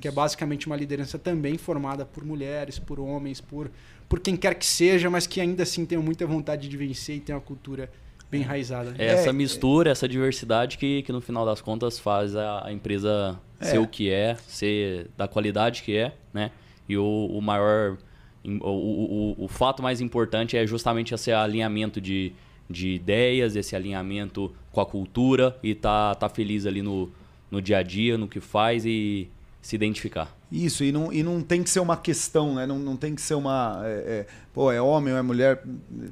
[0.00, 3.70] Que é basicamente uma liderança também formada por mulheres, por homens, por,
[4.08, 7.20] por quem quer que seja, mas que ainda assim tenham muita vontade de vencer e
[7.20, 7.90] tem uma cultura
[8.30, 8.94] bem enraizada.
[8.98, 9.92] É essa é, mistura, é...
[9.92, 13.64] essa diversidade que, que no final das contas faz a, a empresa é.
[13.64, 16.50] ser o que é, ser da qualidade que é, né?
[16.88, 17.98] E o, o maior.
[18.44, 22.32] O, o, o, fato mais importante é justamente esse alinhamento de,
[22.70, 27.10] de ideias, esse alinhamento com a cultura e tá, tá feliz ali no,
[27.50, 29.28] no dia a dia, no que faz e
[29.60, 30.37] se identificar.
[30.50, 32.66] Isso, e não, e não tem que ser uma questão, né?
[32.66, 33.82] não, não tem que ser uma.
[33.84, 35.62] É, é, pô, é homem ou é mulher,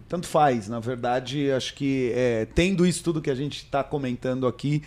[0.08, 0.68] tanto faz.
[0.68, 4.82] Na verdade, acho que é, tendo isso tudo que a gente está comentando aqui,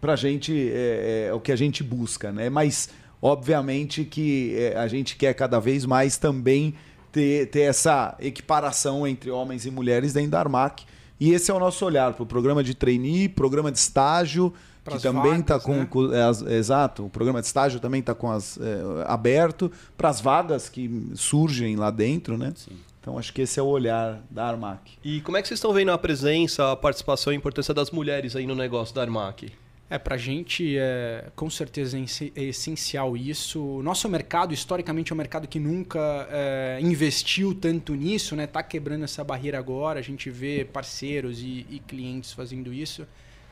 [0.00, 2.48] para a gente é, é, é, o que a gente busca, né?
[2.48, 2.88] Mas,
[3.20, 6.74] obviamente, que é, a gente quer cada vez mais também
[7.10, 10.84] ter, ter essa equiparação entre homens e mulheres dentro da Armac.
[11.18, 14.54] E esse é o nosso olhar para o programa de trainee, programa de estágio
[14.86, 15.86] que também está com, né?
[15.88, 20.08] com é, as, exato o programa de estágio também está com as é, aberto para
[20.08, 22.76] as vagas que surgem lá dentro né Sim.
[23.00, 25.72] então acho que esse é o olhar da Armac e como é que vocês estão
[25.72, 29.52] vendo a presença a participação e a importância das mulheres aí no negócio da Armac
[29.88, 33.62] é, para a gente, é, com certeza, é essencial isso.
[33.62, 38.48] O nosso mercado, historicamente, é um mercado que nunca é, investiu tanto nisso, né?
[38.48, 40.00] Tá quebrando essa barreira agora.
[40.00, 43.06] A gente vê parceiros e, e clientes fazendo isso.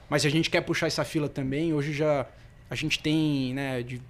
[0.08, 1.72] Mas a gente quer puxar essa fila também.
[1.72, 2.26] Hoje já
[2.68, 4.00] a gente tem né, de,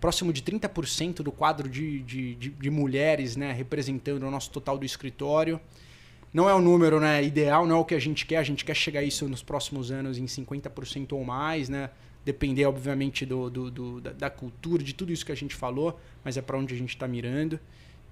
[0.00, 4.78] próximo de 30% do quadro de, de, de, de, mulheres né, representando o nosso total
[4.78, 5.60] do escritório.
[6.32, 8.38] Não é o número né, ideal, não é o que a gente quer.
[8.38, 11.90] A gente quer chegar isso nos próximos anos em 50% ou mais, né?
[12.24, 15.98] Depender, obviamente, do, do, do da, da, cultura, de tudo isso que a gente falou,
[16.22, 17.58] mas é para onde a gente está mirando.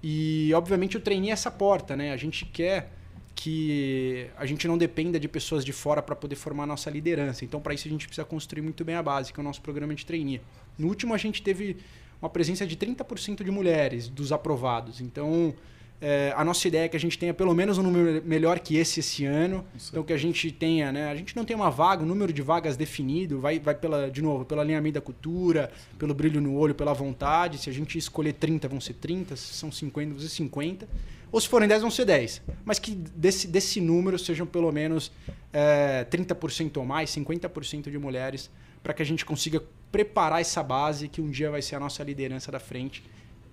[0.01, 2.11] E, obviamente, o trainee é essa porta, né?
[2.11, 2.91] A gente quer
[3.37, 7.45] que a gente não dependa de pessoas de fora para poder formar a nossa liderança.
[7.45, 9.61] Então, para isso, a gente precisa construir muito bem a base, que é o nosso
[9.61, 10.41] programa de trainee.
[10.75, 11.77] No último, a gente teve
[12.19, 15.01] uma presença de 30% de mulheres dos aprovados.
[15.01, 15.53] Então,
[16.01, 18.75] é, a nossa ideia é que a gente tenha pelo menos um número melhor que
[18.75, 19.63] esse esse ano.
[19.75, 19.91] Isso.
[19.91, 21.07] Então, que a gente tenha, né?
[21.07, 24.21] A gente não tem uma vaga, um número de vagas definido, vai, vai pela, de
[24.21, 27.59] novo, pelo alinhamento da cultura, pelo brilho no olho, pela vontade.
[27.59, 30.87] Se a gente escolher 30, vão ser 30, se são 50, vão ser 50
[31.31, 32.41] ou se forem 10, vão ser 10.
[32.63, 35.11] Mas que desse, desse número sejam pelo menos
[35.51, 38.49] é, 30% ou mais, 50% de mulheres,
[38.81, 39.61] para que a gente consiga
[39.91, 43.03] preparar essa base que um dia vai ser a nossa liderança da frente,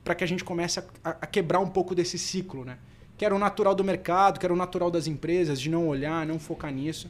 [0.03, 2.79] para que a gente comece a, a, quebrar um pouco desse ciclo, né?
[3.17, 6.27] Que era o natural do mercado, que era o natural das empresas, de não olhar,
[6.27, 7.09] não focar nisso.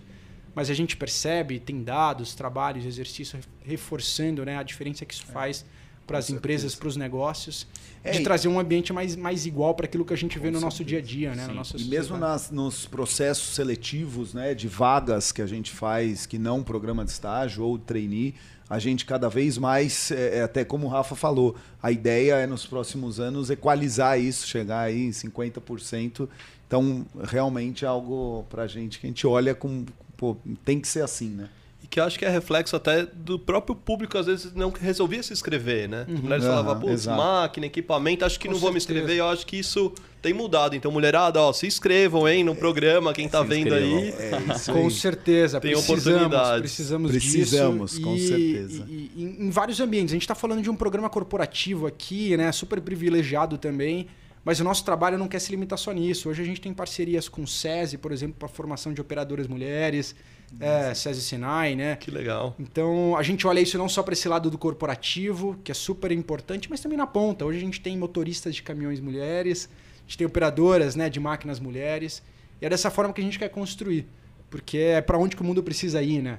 [0.54, 5.64] Mas a gente percebe, tem dados, trabalhos, exercícios reforçando né, a diferença que isso faz
[6.06, 7.66] para as empresas, para os negócios,
[8.02, 10.60] É, de trazer um ambiente mais, mais igual para aquilo que a gente vê no
[10.60, 11.46] nosso dia a dia, né?
[11.46, 16.26] Na nossa E mesmo nas, nos processos seletivos né, de vagas que a gente faz,
[16.26, 18.34] que não programa de estágio ou trainee,
[18.68, 22.46] a gente cada vez mais, é, é até como o Rafa falou, a ideia é
[22.46, 26.28] nos próximos anos equalizar isso, chegar aí em 50%.
[26.66, 29.84] Então, realmente é algo para a gente que a gente olha com.
[30.16, 31.48] Pô, tem que ser assim, né?
[31.94, 35.32] Que eu acho que é reflexo até do próprio público, às vezes, não resolvia se
[35.32, 36.04] inscrever, né?
[36.12, 37.16] As mulheres Aham, falavam, putz, exato.
[37.16, 38.98] máquina, equipamento, acho que Com não vou me certeza.
[39.02, 39.20] inscrever.
[39.20, 40.74] Eu acho que isso tem mudado.
[40.74, 44.08] Então, mulherada, ó, se inscrevam, hein, no programa, quem tá Se vendo aí.
[44.18, 44.90] É isso Com aí.
[44.90, 46.60] certeza, Tem precisamos, oportunidades.
[46.62, 48.02] precisamos, Precisamos, disso.
[48.02, 48.84] com e, certeza.
[48.88, 50.12] E, e em- em vários ambientes.
[50.12, 52.50] A gente está falando de um programa corporativo aqui, né?
[52.50, 54.08] Super privilegiado também.
[54.44, 56.28] Mas o nosso trabalho não quer se limitar só nisso.
[56.28, 60.14] Hoje a gente tem parcerias com o SESI, por exemplo, para formação de operadoras mulheres,
[60.60, 61.96] é, SESI Sinai, né?
[61.96, 62.54] Que legal.
[62.58, 66.12] Então a gente olha isso não só para esse lado do corporativo, que é super
[66.12, 67.44] importante, mas também na ponta.
[67.44, 71.58] Hoje a gente tem motoristas de caminhões mulheres, a gente tem operadoras né, de máquinas
[71.58, 72.22] mulheres.
[72.60, 74.06] E é dessa forma que a gente quer construir.
[74.50, 76.38] Porque é para onde que o mundo precisa ir, né?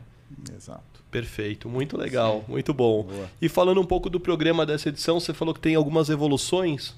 [0.55, 1.03] Exato.
[1.11, 3.03] Perfeito, muito legal, muito bom.
[3.03, 3.29] Boa.
[3.41, 6.93] E falando um pouco do programa dessa edição, você falou que tem algumas evoluções.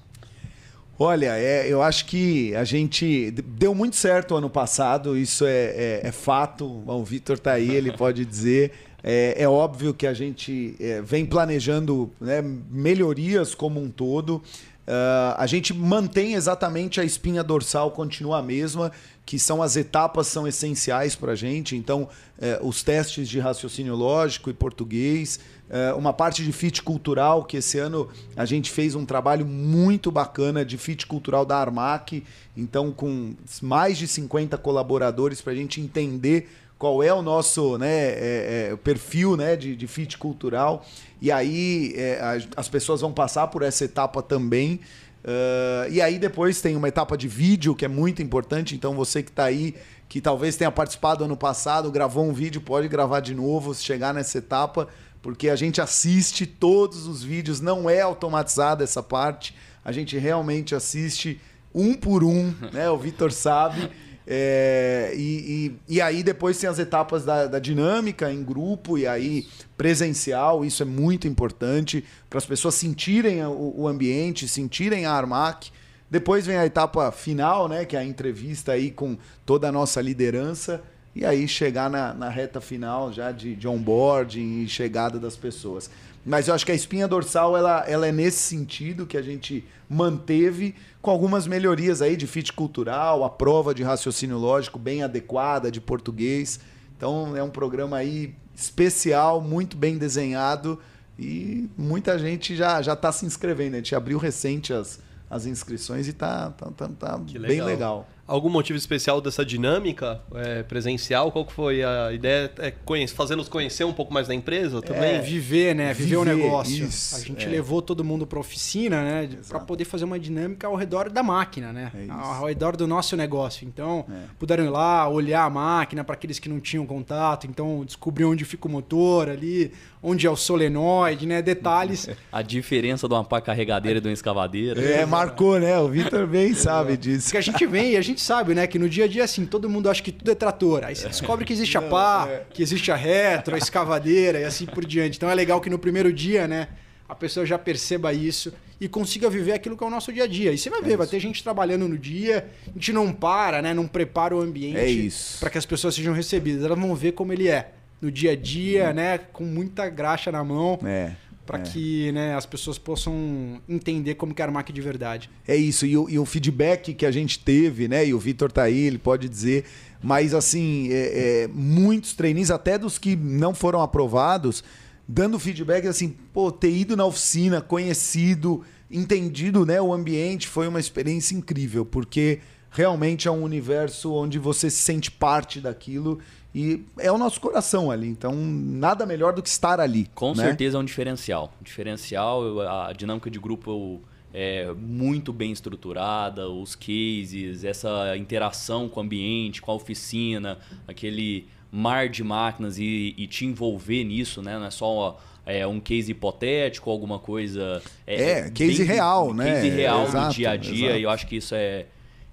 [1.00, 6.02] Olha, é, eu acho que a gente deu muito certo ano passado, isso é, é-
[6.06, 6.66] é fato.
[6.88, 8.72] O Vitor tá aí, ele pode dizer.
[9.04, 14.42] É, é óbvio que a gente é, vem planejando né, melhorias como um todo.
[14.88, 18.91] Ah, a gente mantém exatamente a espinha dorsal, continua a mesma,
[19.26, 21.76] que são as etapas são essenciais para a gente.
[21.76, 22.08] Então,
[22.39, 27.58] eh, os testes de raciocínio lógico e português, eh, uma parte de fit cultural, que
[27.58, 32.23] esse ano a gente fez um trabalho muito bacana de fit cultural da Armac,
[32.56, 37.88] então com mais de 50 colaboradores para a gente entender qual é o nosso né,
[37.88, 40.86] é, é, perfil né, de, de fit cultural.
[41.22, 44.80] E aí é, as, as pessoas vão passar por essa etapa também.
[45.28, 48.74] Ah, e aí depois tem uma etapa de vídeo que é muito importante.
[48.74, 49.76] Então você que está aí,
[50.08, 54.13] que talvez tenha participado ano passado, gravou um vídeo, pode gravar de novo, se chegar
[54.13, 54.88] nessa etapa,
[55.22, 59.54] porque a gente assiste todos os vídeos, não é automatizada essa parte.
[59.84, 61.42] A gente realmente assiste
[61.74, 62.90] um por um, né?
[62.90, 63.90] O Vitor sabe.
[64.30, 69.08] É, e, e, e aí depois tem as etapas da, da dinâmica em grupo e
[69.08, 75.13] aí presencial, isso é muito importante para as pessoas sentirem o, o ambiente, sentirem a
[75.13, 75.72] Armac.
[76.12, 80.02] Depois vem a etapa final, né, que é a entrevista aí com toda a nossa
[80.02, 80.84] liderança
[81.16, 85.90] e aí chegar na, na reta final já de, de onboarding e chegada das pessoas.
[86.28, 89.63] Mas eu acho que a espinha dorsal ela, ela é nesse sentido que a gente
[89.90, 95.72] manteve com algumas melhorias aí de fit cultural, a prova de raciocínio lógico bem adequada
[95.72, 96.60] de português.
[96.98, 100.78] Então é um programa aí especial, muito bem desenhado
[101.18, 103.76] e muita gente já já está se inscrevendo.
[103.76, 108.06] A gente abriu recente as, as inscrições e tá, tá, tá, tá Que bem legal.
[108.28, 111.32] Algum motivo especial dessa dinâmica é, presencial?
[111.32, 112.52] Qual que foi a ideia?
[112.60, 112.74] É
[113.08, 115.16] fazê-los conhecer um pouco mais da empresa também?
[115.16, 115.94] É, viver, né?
[115.94, 116.86] Viver, o viver, negócio.
[116.86, 117.50] isso, a gente é.
[117.50, 119.30] levou todo mundo para oficina, né?
[119.48, 121.92] Para poder fazer uma dinâmica ao redor da máquina, né?
[121.96, 123.66] É ao redor do nosso negócio.
[123.66, 124.13] Então, É.
[124.38, 127.48] puderam ir lá, olhar a máquina para aqueles que não tinham contato.
[127.48, 131.42] Então, descobrir onde fica o motor ali, onde é o solenoide, né?
[131.42, 132.10] Detalhes.
[132.32, 134.82] A diferença de uma pá carregadeira e de uma escavadeira.
[134.82, 135.78] É, marcou, né?
[135.80, 137.26] O Vitor bem sabe disso.
[137.26, 138.67] Porque a gente vem e a gente sabe, né?
[138.67, 140.84] Que no dia a dia, assim, todo mundo acha que tudo é trator.
[140.84, 144.65] Aí você descobre que existe a pá, que existe a retro, a escavadeira e assim
[144.65, 145.17] por diante.
[145.17, 146.67] Então é legal que no primeiro dia, né?
[147.08, 150.27] A pessoa já perceba isso e consiga viver aquilo que é o nosso dia a
[150.27, 150.51] dia.
[150.51, 153.73] E você vai ver, vai ter gente trabalhando no dia, a gente não para, né?
[153.73, 156.63] Não prepara o ambiente É para que as pessoas sejam recebidas.
[156.63, 159.17] Elas vão ver como ele é no dia a dia, né?
[159.17, 161.13] Com muita graxa na mão, É.
[161.48, 161.62] para é.
[161.62, 165.30] que né, as pessoas possam entender como que é a Armac de verdade.
[165.48, 168.06] É isso, e o, e o feedback que a gente teve, né?
[168.06, 169.64] E o Vitor tá aí, ele pode dizer.
[170.04, 174.64] Mas, assim, é, é, muitos trainees, até dos que não foram aprovados,
[175.08, 180.80] dando feedback assim, pô, ter ido na oficina, conhecido, entendido né, o ambiente, foi uma
[180.80, 186.20] experiência incrível, porque realmente é um universo onde você se sente parte daquilo
[186.58, 188.08] e é o nosso coração ali.
[188.08, 190.10] Então, nada melhor do que estar ali.
[190.15, 190.43] Com né?
[190.43, 191.54] certeza é um diferencial.
[191.62, 194.02] Diferencial, a dinâmica de grupo
[194.34, 201.48] é muito bem estruturada, os cases, essa interação com o ambiente, com a oficina, aquele
[201.72, 204.58] mar de máquinas e, e te envolver nisso, né?
[204.58, 207.84] Não é só é, um case hipotético, alguma coisa.
[208.08, 209.62] É, case real, né?
[209.62, 210.74] Case real Exato, no dia a dia.
[210.74, 211.00] exato.
[211.00, 211.86] E eu acho que isso é,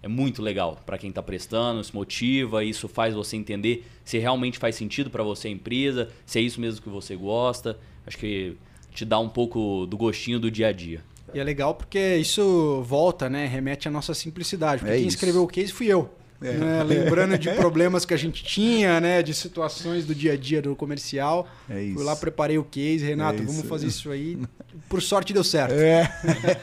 [0.04, 4.58] é muito legal para quem está prestando, isso motiva, isso faz você entender se realmente
[4.58, 7.78] faz sentido para você a empresa, se é isso mesmo que você gosta.
[8.06, 8.54] Acho que
[8.92, 11.02] te dar um pouco do gostinho do dia a dia.
[11.32, 13.46] E é legal porque isso volta, né?
[13.46, 14.80] Remete à nossa simplicidade.
[14.80, 15.16] Porque É quem isso.
[15.16, 16.10] escreveu o case fui eu.
[16.42, 16.52] É.
[16.52, 16.82] né?
[16.82, 19.22] Lembrando de problemas que a gente tinha, né?
[19.22, 21.48] De situações do dia a dia do comercial.
[21.70, 21.94] É isso.
[21.94, 24.38] Fui lá, preparei o case, Renato, É vamos fazer isso aí.
[24.88, 25.72] Por sorte deu certo.
[25.74, 26.10] É.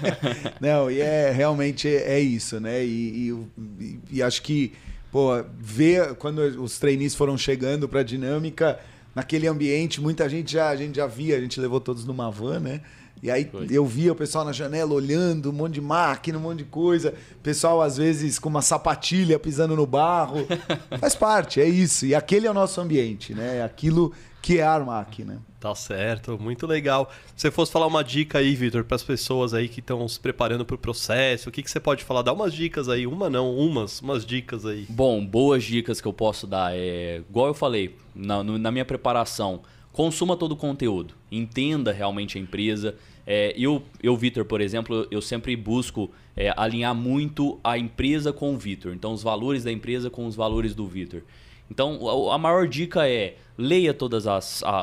[0.59, 2.83] Não, e é realmente é, é isso, né?
[2.85, 3.31] E,
[3.79, 4.73] e- e acho que,
[5.11, 8.79] pô, ver quando os trainees foram chegando para a dinâmica,
[9.15, 12.59] naquele ambiente, muita gente já, a gente já via, a gente levou todos numa van,
[12.59, 12.81] né?
[13.21, 13.67] E aí Foi.
[13.69, 17.13] eu via o pessoal na janela olhando, um monte de máquina, um monte de coisa.
[17.43, 20.47] Pessoal, às vezes, com uma sapatilha pisando no barro.
[20.99, 22.05] Faz parte, é isso.
[22.05, 23.57] E aquele é o nosso ambiente, né?
[23.57, 24.11] É aquilo
[24.41, 25.37] que é a Armac, né?
[25.59, 27.11] Tá certo, muito legal.
[27.35, 30.19] Se você fosse falar uma dica aí, Vitor, para as pessoas aí que estão se
[30.19, 32.23] preparando para o processo, o que, que você pode falar?
[32.23, 34.87] Dá umas dicas aí, uma não, umas, umas dicas aí.
[34.89, 36.75] Bom, boas dicas que eu posso dar.
[36.75, 39.61] É, igual eu falei, na, na minha preparação,
[39.93, 41.13] consuma todo o conteúdo.
[41.31, 42.95] Entenda realmente a empresa.
[43.25, 48.53] É, eu, eu Vitor, por exemplo, eu sempre busco é, alinhar muito a empresa com
[48.53, 48.93] o Vitor.
[48.93, 51.21] Então, os valores da empresa com os valores do Vitor.
[51.69, 53.95] Então, a maior dica é leia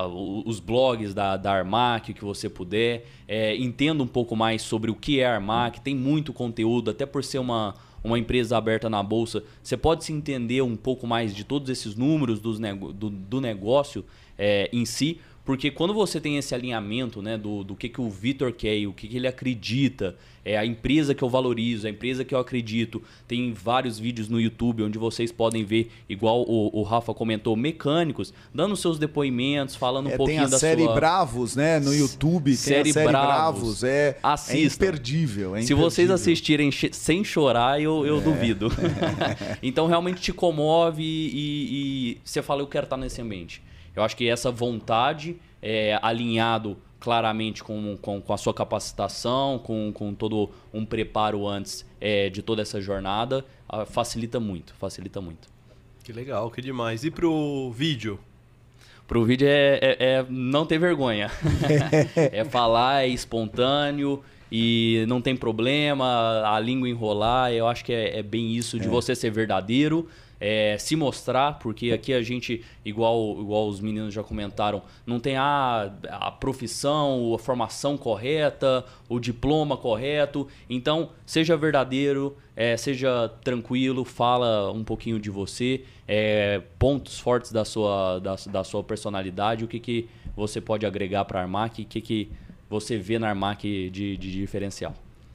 [0.09, 4.91] o- os blogs da, da Armac que você puder, é, entenda um pouco mais sobre
[4.91, 8.89] o que é a Armac, tem muito conteúdo, até por ser uma, uma empresa aberta
[8.89, 13.11] na bolsa, você pode se entender um pouco mais de todos esses números dos do,
[13.11, 14.05] do negócio
[14.39, 18.11] é, em si, porque quando você tem esse alinhamento né, do, do que, que o
[18.11, 21.91] Vitor quer e o que, que ele acredita, é a empresa que eu valorizo, a
[21.91, 26.79] empresa que eu acredito, tem vários vídeos no YouTube onde vocês podem ver, igual o,
[26.79, 30.85] o Rafa comentou, mecânicos, dando seus depoimentos, falando um É, tem pouquinho a da série
[30.85, 30.95] sua...
[30.95, 31.81] Bravos, né?
[31.81, 32.55] No YouTube.
[32.55, 33.81] Série tem a série Bravos.
[33.81, 33.85] Bravos.
[33.85, 34.19] É,
[34.51, 35.57] é imperdível.
[35.57, 36.15] é Se vocês imperdível.
[36.15, 38.11] assistirem sem chorar, eu, É.
[38.11, 38.71] eu duvido.
[39.63, 43.67] então realmente te comove e, e você fala, eu quero estar nesse ambiente.
[43.99, 49.93] Eu acho que essa vontade é alinhado claramente com, com, com a sua capacitação, com,
[49.93, 53.45] com todo um preparo antes é, de toda essa jornada,
[53.87, 55.49] facilita muito, facilita muito.
[56.05, 57.05] Que legal, que demais.
[57.05, 58.19] E pro vídeo?
[59.07, 61.31] Pro vídeo é, é- é não ter vergonha.
[62.17, 67.53] é falar, é espontâneo e não tem problema, a língua enrolar.
[67.53, 70.09] Eu acho que é, é bem isso de você ser verdadeiro,
[70.41, 75.37] é, se mostrar, porque aqui a gente, igual, igual os meninos já comentaram, não tem
[75.37, 80.47] a, a profissão, a formação correta, o diploma correto.
[80.69, 87.65] Então, seja verdadeiro, é, seja tranquilo, fala um pouquinho de você, é, pontos fortes da
[87.65, 91.85] sua, da, da sua personalidade, o que, que você pode agregar para a Armac, o
[91.85, 92.31] que, que
[92.71, 94.95] você vê na Armac de, de diferencial.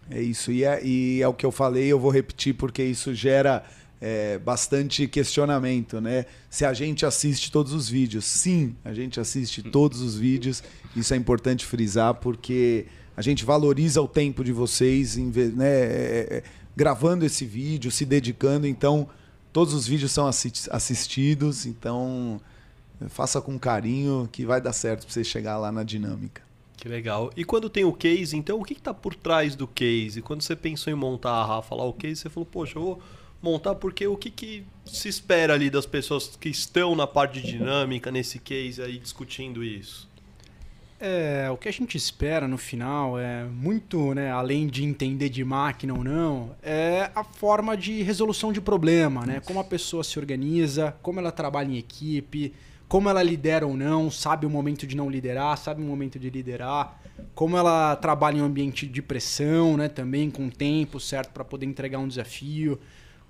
[0.10, 0.52] É isso.
[0.52, 3.64] E é, e é o que eu falei, eu vou repetir porque isso gera
[4.06, 6.26] é, bastante questionamento, né?
[6.50, 8.26] Se a gente assiste todos os vídeos.
[8.26, 10.62] Sim, a gente assiste todos os vídeos.
[10.94, 12.86] Isso é importante frisar porque
[13.16, 16.44] a gente valoriza o tempo de vocês né, é, é,
[16.76, 18.68] gravando esse vídeo, se dedicando.
[18.68, 19.08] Então,
[19.54, 21.66] todos os vídeos são assi- assistidos.
[21.66, 22.42] Então,
[23.08, 26.42] faça com carinho que vai dar certo para você chegar lá na dinâmica.
[26.76, 27.32] Que legal.
[27.38, 30.22] E quando tem o case, então o que está por trás do case?
[30.22, 33.02] Quando você pensou em montar a Rafa lá o case, você falou, poxa, eu vou
[33.44, 37.52] montar porque o que, que se espera ali das pessoas que estão na parte de
[37.52, 40.10] dinâmica nesse case aí discutindo isso?
[41.06, 45.44] É, o que a gente espera no final é muito, né, além de entender de
[45.44, 49.42] máquina ou não, é a forma de resolução de problema, né?
[49.42, 52.54] Como a pessoa se organiza, como ela trabalha em equipe,
[52.88, 56.30] como ela lidera ou não, sabe o momento de não liderar, sabe o momento de
[56.30, 56.98] liderar,
[57.36, 61.66] como ela trabalha em um ambiente de pressão, né, também com tempo certo para poder
[61.66, 62.80] entregar um desafio,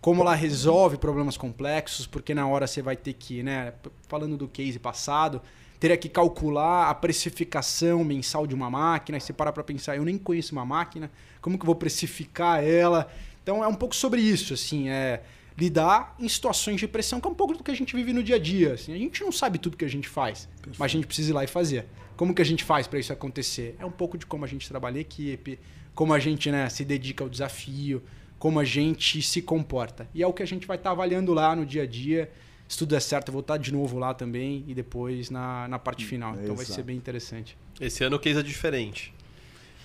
[0.04, 3.74] como ela resolve problemas complexos, porque na hora você vai ter que, né,
[4.10, 5.42] falando do case passado,
[5.80, 10.04] teria que calcular a precificação mensal de uma máquina, e você parar para pensar, eu
[10.04, 13.10] nem conheço uma máquina, como que eu vou precificar ela?
[13.42, 15.24] Então é um pouco sobre isso, assim, é
[15.58, 18.22] lidar em situações de pressão, que é um pouco do que a gente vive no
[18.22, 18.74] dia a dia.
[18.74, 18.94] Assim.
[18.94, 21.46] A gente não sabe tudo que a gente faz, mas a gente precisa ir lá
[21.46, 21.86] e fazer.
[22.18, 23.78] Como que a gente faz para isso acontecer?
[23.80, 25.58] É um pouco de como a gente trabalha em equipe,
[25.96, 28.04] como a gente né, se dedica ao desafio,
[28.44, 30.06] como a gente se comporta.
[30.14, 32.30] E é o que a gente vai estar avaliando lá no dia a dia.
[32.68, 35.80] Se tudo der certo, eu vou estar de novo lá também e depois na, na
[35.80, 36.34] parte final.
[36.34, 36.76] Então vai Exato.
[36.76, 37.58] ser bem interessante.
[37.80, 39.14] Esse ano o case é diferente.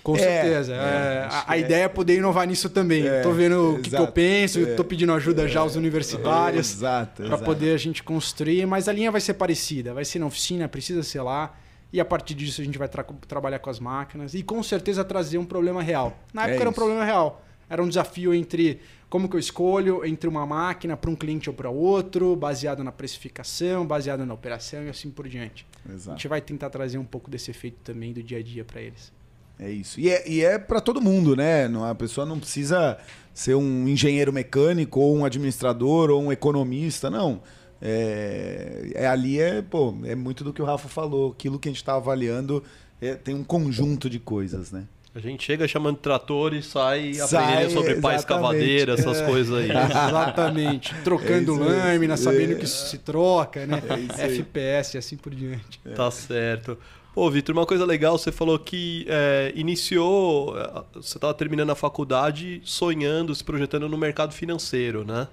[0.03, 0.73] Com É, certeza.
[0.73, 1.61] é, É, a a é.
[1.61, 3.07] ideia é poder inovar nisso também.
[3.07, 4.61] É, eu tô vendo o que, que eu exato, penso, é.
[4.63, 7.43] eu tô pedindo ajuda já aos universitários Exato, para exato.
[7.45, 11.01] poder a gente construir, mas a linha vai ser parecida, vai ser na oficina, precisa
[11.01, 11.57] ser lá.
[11.93, 15.01] E a partir disso a gente vai tra- trabalhar com as máquinas e com certeza
[15.05, 16.19] trazer um problema real.
[16.33, 17.45] Na É época era um problema real.
[17.69, 21.55] Era um desafio entre como que eu escolho entre uma máquina para um cliente ou
[21.55, 25.65] para outro, baseado na precificação, baseado na operação e assim por diante.
[25.87, 26.11] Exato.
[26.11, 28.81] A gente vai tentar trazer um pouco desse efeito também do dia a dia para
[28.81, 29.11] eles.
[29.59, 29.99] É isso.
[29.99, 31.65] E é, e é para todo mundo, né?
[31.89, 32.97] A pessoa não precisa
[33.33, 37.41] ser um engenheiro mecânico, ou um administrador, ou um economista, não.
[37.81, 41.31] É, é ali é, pô, é muito do que o Rafa falou.
[41.31, 42.63] Aquilo que a gente está avaliando
[43.01, 44.85] é, tem um conjunto de coisas, né?
[45.13, 49.25] A gente chega chamando de trator e sai, sai aprendendo sobre pá escavadeira, essas é.
[49.25, 49.69] coisas aí.
[50.07, 50.93] Exatamente.
[51.03, 53.81] Trocando é lâmina, sabendo que isso se troca, né?
[54.17, 55.79] É FPS e assim por diante.
[55.95, 56.77] Tá certo.
[57.13, 61.75] Pô, Vitor, uma coisa legal, você falou que é, iniciou, é, você estava terminando a
[61.75, 65.27] faculdade sonhando, se projetando no mercado financeiro, né?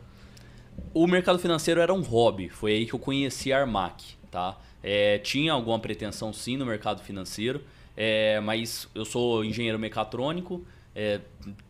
[0.94, 4.56] O mercado financeiro era um hobby, foi aí que eu conheci a Armac, tá?
[4.88, 7.60] É, tinha alguma pretensão sim no mercado financeiro,
[7.96, 10.64] é, mas eu sou engenheiro mecatrônico,
[10.94, 11.20] é,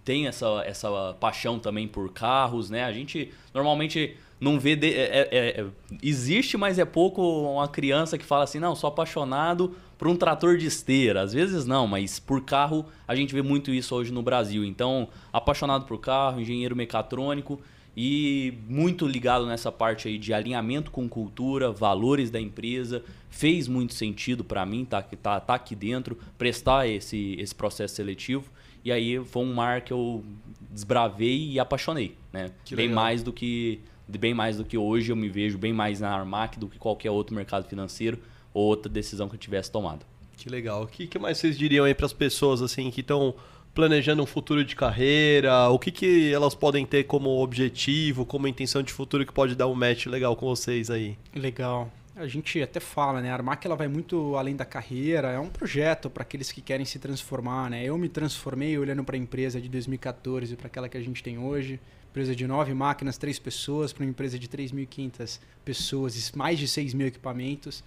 [0.04, 2.84] tenho essa, essa paixão também por carros, né?
[2.84, 4.76] A gente normalmente não vê.
[4.76, 5.66] De, é, é, é,
[6.02, 7.22] existe, mas é pouco
[7.54, 11.22] uma criança que fala assim: não, sou apaixonado por um trator de esteira.
[11.22, 14.62] Às vezes não, mas por carro a gente vê muito isso hoje no Brasil.
[14.62, 17.58] Então, apaixonado por carro, engenheiro mecatrônico
[17.96, 23.02] e muito ligado nessa parte aí de alinhamento com cultura, valores da empresa.
[23.30, 27.94] Fez muito sentido para mim estar tá, tá, tá aqui dentro, prestar esse, esse processo
[27.94, 28.50] seletivo.
[28.84, 30.22] E aí foi um mar que eu
[30.70, 32.52] desbravei e apaixonei, né?
[32.64, 33.02] Que bem legal.
[33.02, 36.60] mais do que bem mais do que hoje eu me vejo bem mais na Armac
[36.60, 38.20] do que qualquer outro mercado financeiro
[38.54, 40.06] ou outra decisão que eu tivesse tomado.
[40.36, 40.84] Que legal.
[40.84, 43.34] O que, que mais vocês diriam aí para as pessoas assim que estão
[43.76, 45.68] planejando um futuro de carreira?
[45.68, 49.66] O que, que elas podem ter como objetivo, como intenção de futuro que pode dar
[49.68, 51.16] um match legal com vocês aí?
[51.34, 51.92] Legal.
[52.16, 53.30] A gente até fala, né?
[53.30, 56.86] A Armac ela vai muito além da carreira, é um projeto para aqueles que querem
[56.86, 57.84] se transformar, né?
[57.84, 61.38] Eu me transformei olhando para a empresa de 2014 para aquela que a gente tem
[61.38, 61.78] hoje.
[62.10, 66.94] Empresa de nove máquinas, três pessoas, para uma empresa de 3.500 pessoas, mais de 6
[66.94, 67.84] mil equipamentos.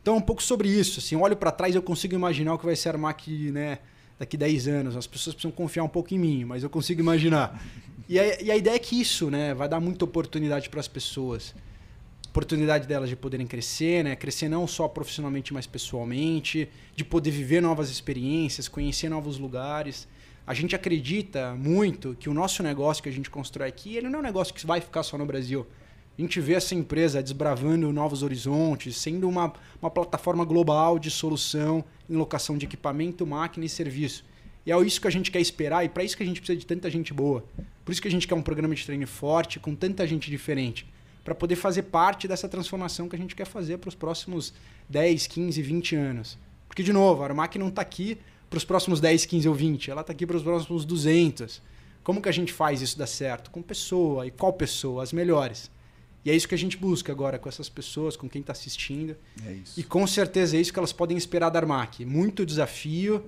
[0.00, 1.00] Então, um pouco sobre isso.
[1.00, 3.80] Assim, olho para trás eu consigo imaginar o que vai ser a Armac, né?
[4.18, 4.96] Daqui 10 anos.
[4.96, 7.60] As pessoas precisam confiar um pouco em mim, mas eu consigo imaginar.
[8.06, 10.86] E a, e a ideia é que isso né, vai dar muita oportunidade para as
[10.86, 11.54] pessoas.
[12.28, 14.14] Oportunidade delas de poderem crescer, né?
[14.14, 20.06] crescer não só profissionalmente, mas pessoalmente, de poder viver novas experiências, conhecer novos lugares.
[20.46, 24.18] A gente acredita muito que o nosso negócio que a gente constrói aqui, ele não
[24.18, 25.66] é um negócio que vai ficar só no Brasil.
[26.16, 29.52] A gente vê essa empresa desbravando novos horizontes, sendo uma,
[29.82, 34.24] uma plataforma global de solução em locação de equipamento, máquina e serviço.
[34.64, 36.58] E é isso que a gente quer esperar e para isso que a gente precisa
[36.58, 37.44] de tanta gente boa.
[37.84, 40.86] Por isso que a gente quer um programa de treino forte, com tanta gente diferente,
[41.24, 44.54] para poder fazer parte dessa transformação que a gente quer fazer para os próximos
[44.88, 46.38] 10, 15, 20 anos.
[46.68, 49.90] Porque, de novo, a Armac não está aqui para os próximos 10, 15 ou 20,
[49.90, 51.60] ela está aqui para os próximos 200.
[52.04, 53.50] Como que a gente faz isso dar certo?
[53.50, 54.26] Com pessoa.
[54.26, 55.02] E qual pessoa?
[55.02, 55.73] As melhores.
[56.24, 59.14] E é isso que a gente busca agora com essas pessoas, com quem está assistindo.
[59.46, 59.78] É isso.
[59.78, 62.04] E com certeza é isso que elas podem esperar da Armac.
[62.04, 63.24] Muito desafio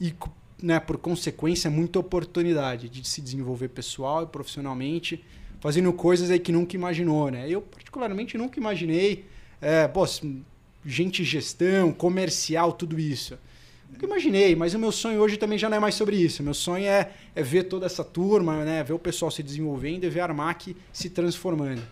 [0.00, 0.14] e,
[0.62, 5.24] né, por consequência, muita oportunidade de se desenvolver pessoal e profissionalmente,
[5.60, 7.30] fazendo coisas aí que nunca imaginou.
[7.30, 7.50] Né?
[7.50, 9.24] Eu, particularmente, nunca imaginei
[9.60, 10.06] é, pô,
[10.84, 13.36] gente gestão, comercial, tudo isso.
[13.90, 16.42] Nunca imaginei, mas o meu sonho hoje também já não é mais sobre isso.
[16.42, 20.10] Meu sonho é, é ver toda essa turma, né, ver o pessoal se desenvolvendo e
[20.10, 21.82] ver a Armac se transformando.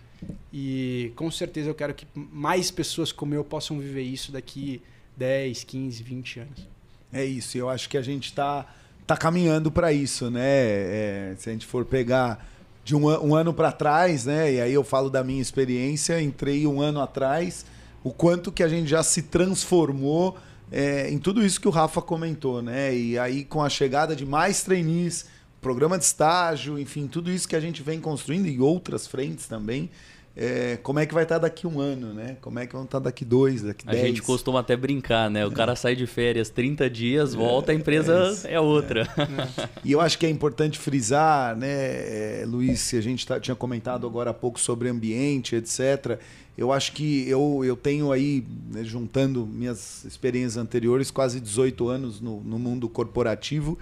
[0.53, 4.81] E com certeza eu quero que mais pessoas como eu possam viver isso daqui
[5.17, 6.69] 10, 15, 20 anos.
[7.13, 8.67] É isso, eu acho que a gente está
[9.07, 10.43] tá caminhando para isso, né?
[10.43, 12.47] É, se a gente for pegar
[12.85, 14.55] de um, um ano para trás, né?
[14.55, 17.65] E aí eu falo da minha experiência, entrei um ano atrás,
[18.03, 20.37] o quanto que a gente já se transformou
[20.71, 22.95] é, em tudo isso que o Rafa comentou, né?
[22.95, 25.27] E aí com a chegada de mais trainees,
[25.65, 29.89] programa de estágio, enfim, tudo isso que a gente vem construindo e outras frentes também,
[30.37, 32.37] é, como é que vai estar daqui um ano, né?
[32.43, 34.05] Como é que vão estar daqui dois, daqui a dez?
[34.05, 35.47] A gente costuma até brincar, né?
[35.47, 35.55] O é.
[35.55, 39.09] cara sai de férias 30 dias, é, volta, a empresa é, é outra.
[39.17, 39.69] É.
[39.83, 43.55] E eu acho que é importante frisar, né, é, Luiz, se a gente tá, tinha
[43.55, 46.19] comentado agora há pouco sobre ambiente, etc.
[46.59, 52.21] Eu acho que eu, eu tenho aí, né, juntando minhas experiências anteriores, quase 18 anos
[52.21, 53.79] no, no mundo corporativo.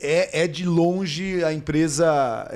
[0.00, 2.48] É, é de longe a empresa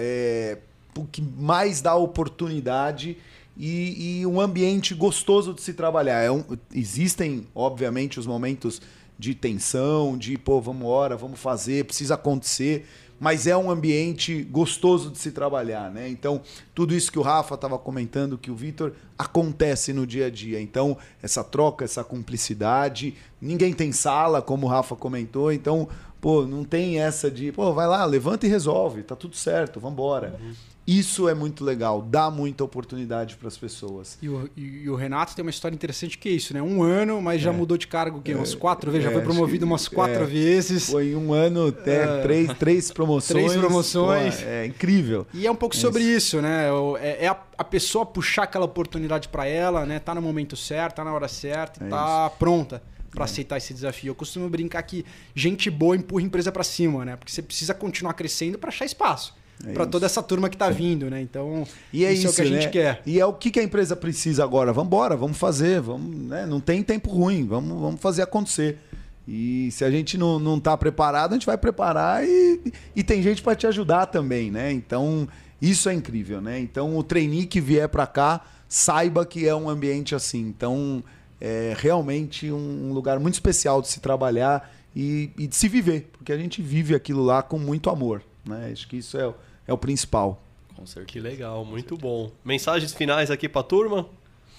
[0.96, 3.16] o que mais dá oportunidade
[3.56, 6.20] e, e, um ambiente gostoso de se trabalhar.
[6.20, 8.80] É um, existem, obviamente, os momentos
[9.18, 12.84] de tensão, de pô, vamos ora, vamos fazer, precisa acontecer,
[13.20, 16.08] mas é um ambiente gostoso de se trabalhar, né?
[16.08, 16.40] Então,
[16.74, 20.60] tudo isso que o Rafa estava comentando, que o Vitor, acontece no dia a dia.
[20.60, 25.88] Então, essa troca, essa cumplicidade, ninguém tem sala, como o Rafa comentou, então
[26.24, 30.40] Pô, não tem essa de, pô, vai lá, levanta e resolve, tá tudo certo, vambora.
[30.86, 34.16] Isso é muito legal, dá muita oportunidade para as pessoas.
[34.22, 36.62] E o, e o Renato tem uma história interessante que é isso, né?
[36.62, 37.52] Um ano, mas já É.
[37.52, 38.32] mudou de cargo o quê?
[38.34, 40.26] umas quatro vezes, é, já foi promovido que- umas quatro é.
[40.26, 40.90] vezes.
[40.90, 42.22] Foi em um ano, até É.
[42.22, 43.44] três, três promoções.
[43.44, 44.36] Três promoções.
[44.36, 45.26] Pô, é incrível.
[45.34, 46.72] E é um pouco É sobre isso, né?
[46.72, 49.98] O- É, é a, a pessoa puxar aquela oportunidade para ela, né?
[49.98, 52.82] Tá no momento certo, tá na hora certa, e É tá pronta
[53.14, 54.10] para aceitar esse desafio.
[54.10, 55.04] Eu costumo brincar que
[55.34, 57.16] gente boa empurra a empresa para cima, né?
[57.16, 59.34] Porque você precisa continuar crescendo para achar espaço.
[59.62, 59.90] É para isso.
[59.90, 61.20] toda essa turma que tá vindo, né?
[61.20, 62.70] Então, E é isso, é o que a gente né?
[62.70, 63.02] quer.
[63.06, 64.72] E é o que a empresa precisa agora.
[64.72, 66.44] Vamos embora, vamos fazer, vamos, né?
[66.44, 68.78] não tem tempo ruim, vamos, vamos fazer acontecer.
[69.26, 72.60] E se a gente não, não tá preparado, a gente vai preparar e,
[72.94, 74.70] e tem gente para te ajudar também, né?
[74.70, 75.26] Então,
[75.62, 76.58] isso é incrível, né?
[76.58, 80.40] Então, o trainee que vier para cá, saiba que é um ambiente assim.
[80.40, 81.02] Então,
[81.46, 86.32] é realmente um, lugar muito especial de se trabalhar e, e de se viver, porque
[86.32, 88.70] a gente vive aquilo lá com muito amor, né?
[88.72, 89.34] Acho que isso é, o-
[89.66, 90.42] é o principal.
[90.74, 91.06] Com certeza.
[91.06, 92.30] Que legal, muito bom.
[92.44, 94.06] Mensagens finais aqui pra turma?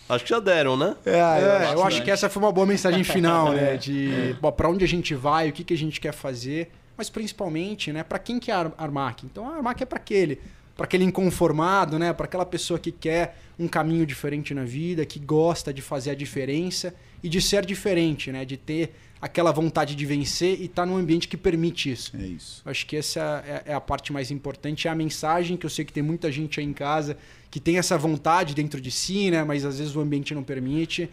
[0.08, 0.96] Acho que já deram, né?
[1.06, 3.78] É, É, eu acho que essa foi uma boa mensagem final, É, né?
[3.78, 7.10] De bom, pra onde a gente vai, o que, que a gente quer fazer, mas
[7.10, 9.26] principalmente, né, para quem que é a Ar- Armac?
[9.26, 10.40] Então a Armac é para aquele,
[10.76, 15.20] para aquele inconformado, né, para aquela pessoa que quer um caminho diferente na vida, que
[15.20, 20.06] gosta de fazer a diferença e de ser diferente, né, de ter aquela vontade de
[20.06, 22.16] vencer e estar num ambiente que permite isso.
[22.16, 22.62] É isso.
[22.66, 25.86] Acho que essa é- é a parte mais importante, é a mensagem que eu sei
[25.86, 27.18] que tem muita gente aí em casa
[27.50, 29.44] que tem essa vontade dentro de si, né?
[29.44, 31.10] Mas às vezes o ambiente não permite.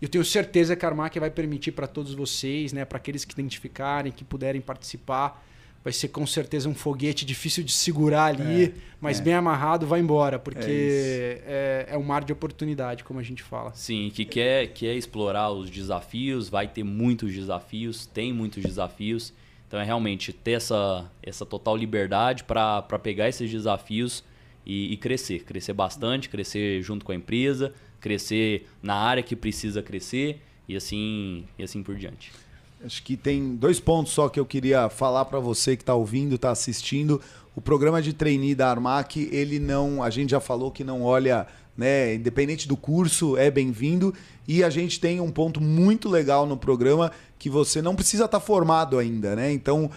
[0.00, 2.84] Eu tenho certeza que a Armac vai permitir para todos vocês, né?
[2.86, 5.46] Para aqueles que identificarem, que puderem participar,
[5.84, 9.22] vai ser com certeza um foguete difícil de segurar ali, É, mas é.
[9.22, 13.42] bem amarrado vai embora, porque É é, é um mar de oportunidade, como a gente
[13.42, 13.70] fala.
[13.74, 19.32] Sim, que quer, quer explorar os desafios, vai ter muitos desafios, tem muitos desafios.
[19.68, 24.24] Então é realmente ter essa, essa total liberdade para pegar esses desafios
[24.64, 25.44] e, e crescer.
[25.44, 31.44] Crescer bastante, crescer junto com a empresa, crescer na área que precisa crescer e assim,
[31.58, 32.32] e assim por diante.
[32.84, 36.34] Acho que tem dois pontos só que eu queria falar para você que está ouvindo,
[36.34, 37.18] está assistindo.
[37.56, 41.46] O programa de trainee da Armac, ele não, a gente já falou que não olha,
[41.74, 44.12] né, independente do curso, é bem-vindo.
[44.46, 48.40] E a gente tem um ponto muito legal no programa que você não precisa estar
[48.40, 49.50] formado ainda, né?
[49.50, 49.90] Então,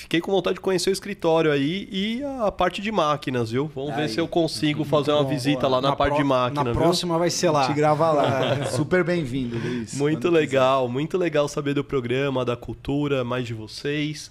[0.00, 3.70] Fiquei com vontade de conhecer o escritório aí e a parte de máquinas, viu?
[3.74, 4.08] Vamos ver Aí.
[4.08, 6.80] se eu consigo fazer uma visita lá na, parte pró- de máquina, Na viu?
[6.80, 7.66] próxima vai ser lá.
[7.66, 8.66] Te grava lá.
[8.70, 9.94] Super bem-vindo, Luiz.
[9.94, 10.40] Muito Quando quiser.
[10.40, 14.30] legal, muito legal saber do programa, da cultura, mais de vocês.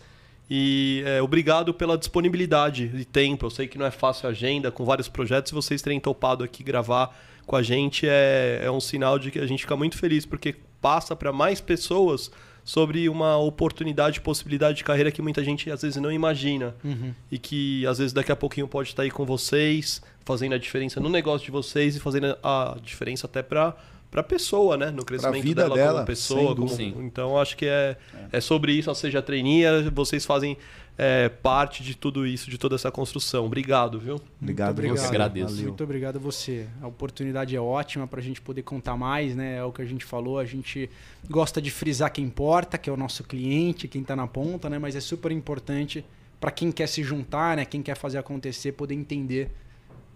[0.50, 3.46] E é, obrigado pela disponibilidade de tempo.
[3.46, 6.44] Eu sei que não é fácil a agenda, com vários projetos, e vocês terem topado
[6.44, 7.14] aqui gravar
[7.46, 10.56] com a gente é, é um sinal de que a gente fica muito feliz, porque
[10.82, 12.32] passa para mais pessoas
[12.68, 16.76] sobre uma oportunidade, possibilidade de carreira que muita gente às vezes não imagina.
[16.84, 17.14] Uhum.
[17.32, 21.00] E que às vezes daqui a pouquinho pode estar aí com vocês, fazendo a diferença
[21.00, 23.74] no negócio de vocês e fazendo a diferença até para
[24.18, 27.02] para pessoa, né, no crescimento vida dela, dela, como pessoa, como...
[27.04, 27.96] então acho que é,
[28.32, 30.58] é sobre isso, a seja treinia, vocês fazem
[30.98, 33.46] é, parte de tudo isso, de toda essa construção.
[33.46, 34.20] Obrigado, viu?
[34.42, 35.06] Obrigado, Muito você.
[35.06, 35.28] obrigado.
[35.30, 35.54] Agradeço.
[35.54, 35.68] Valeu.
[35.68, 36.66] Muito obrigado a você.
[36.82, 39.58] A oportunidade é ótima para a gente poder contar mais, né?
[39.58, 40.40] É o que a gente falou.
[40.40, 40.90] A gente
[41.30, 44.80] gosta de frisar quem importa, que é o nosso cliente, quem está na ponta, né?
[44.80, 46.04] Mas é super importante
[46.40, 47.66] para quem quer se juntar, né?
[47.66, 49.52] Quem quer fazer acontecer, poder entender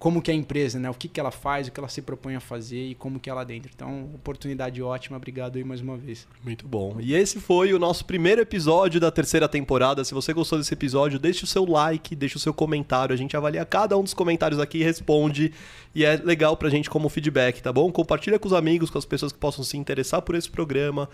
[0.02, 0.90] como que é a empresa, né?
[0.90, 3.30] O que, que ela faz, o que ela se propõe a fazer e como que
[3.30, 3.70] é lá dentro.
[3.72, 5.16] Então, oportunidade ótima.
[5.16, 6.28] Obrigado aí mais uma vez.
[6.44, 6.98] Muito bom.
[7.00, 10.04] E esse foi o nosso primeiro episódio da terceira temporada.
[10.04, 13.14] Se você gostou desse episódio, deixe o seu like, deixe o seu comentário.
[13.14, 15.54] A gente avalia cada um dos comentários aqui e responde.
[15.94, 17.92] E é legal pra gente como feedback, tá bom?
[17.92, 21.08] Compartilha com os amigos, com as pessoas que possam se interessar por esse programa.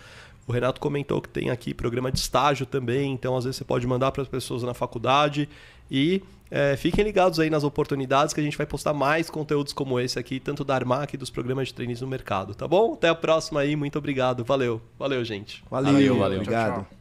[0.46, 3.86] O Renato comentou que tem aqui programa de estágio também, então às vezes você pode
[3.86, 5.46] mandar para as pessoas na faculdade.
[5.90, 9.98] E É, fiquem ligados aí nas oportunidades que a gente vai postar mais conteúdos como
[10.00, 12.94] esse aqui, tanto da Armac e dos programas de treinos no mercado, tá bom?
[12.94, 14.44] Até a próxima aí, muito obrigado.
[14.44, 14.80] Valeu.
[14.98, 15.62] Valeu, gente.
[15.70, 16.40] Valeu, Valeu, valeu.
[16.40, 16.72] obrigado.
[16.72, 16.97] Tchau, tchau.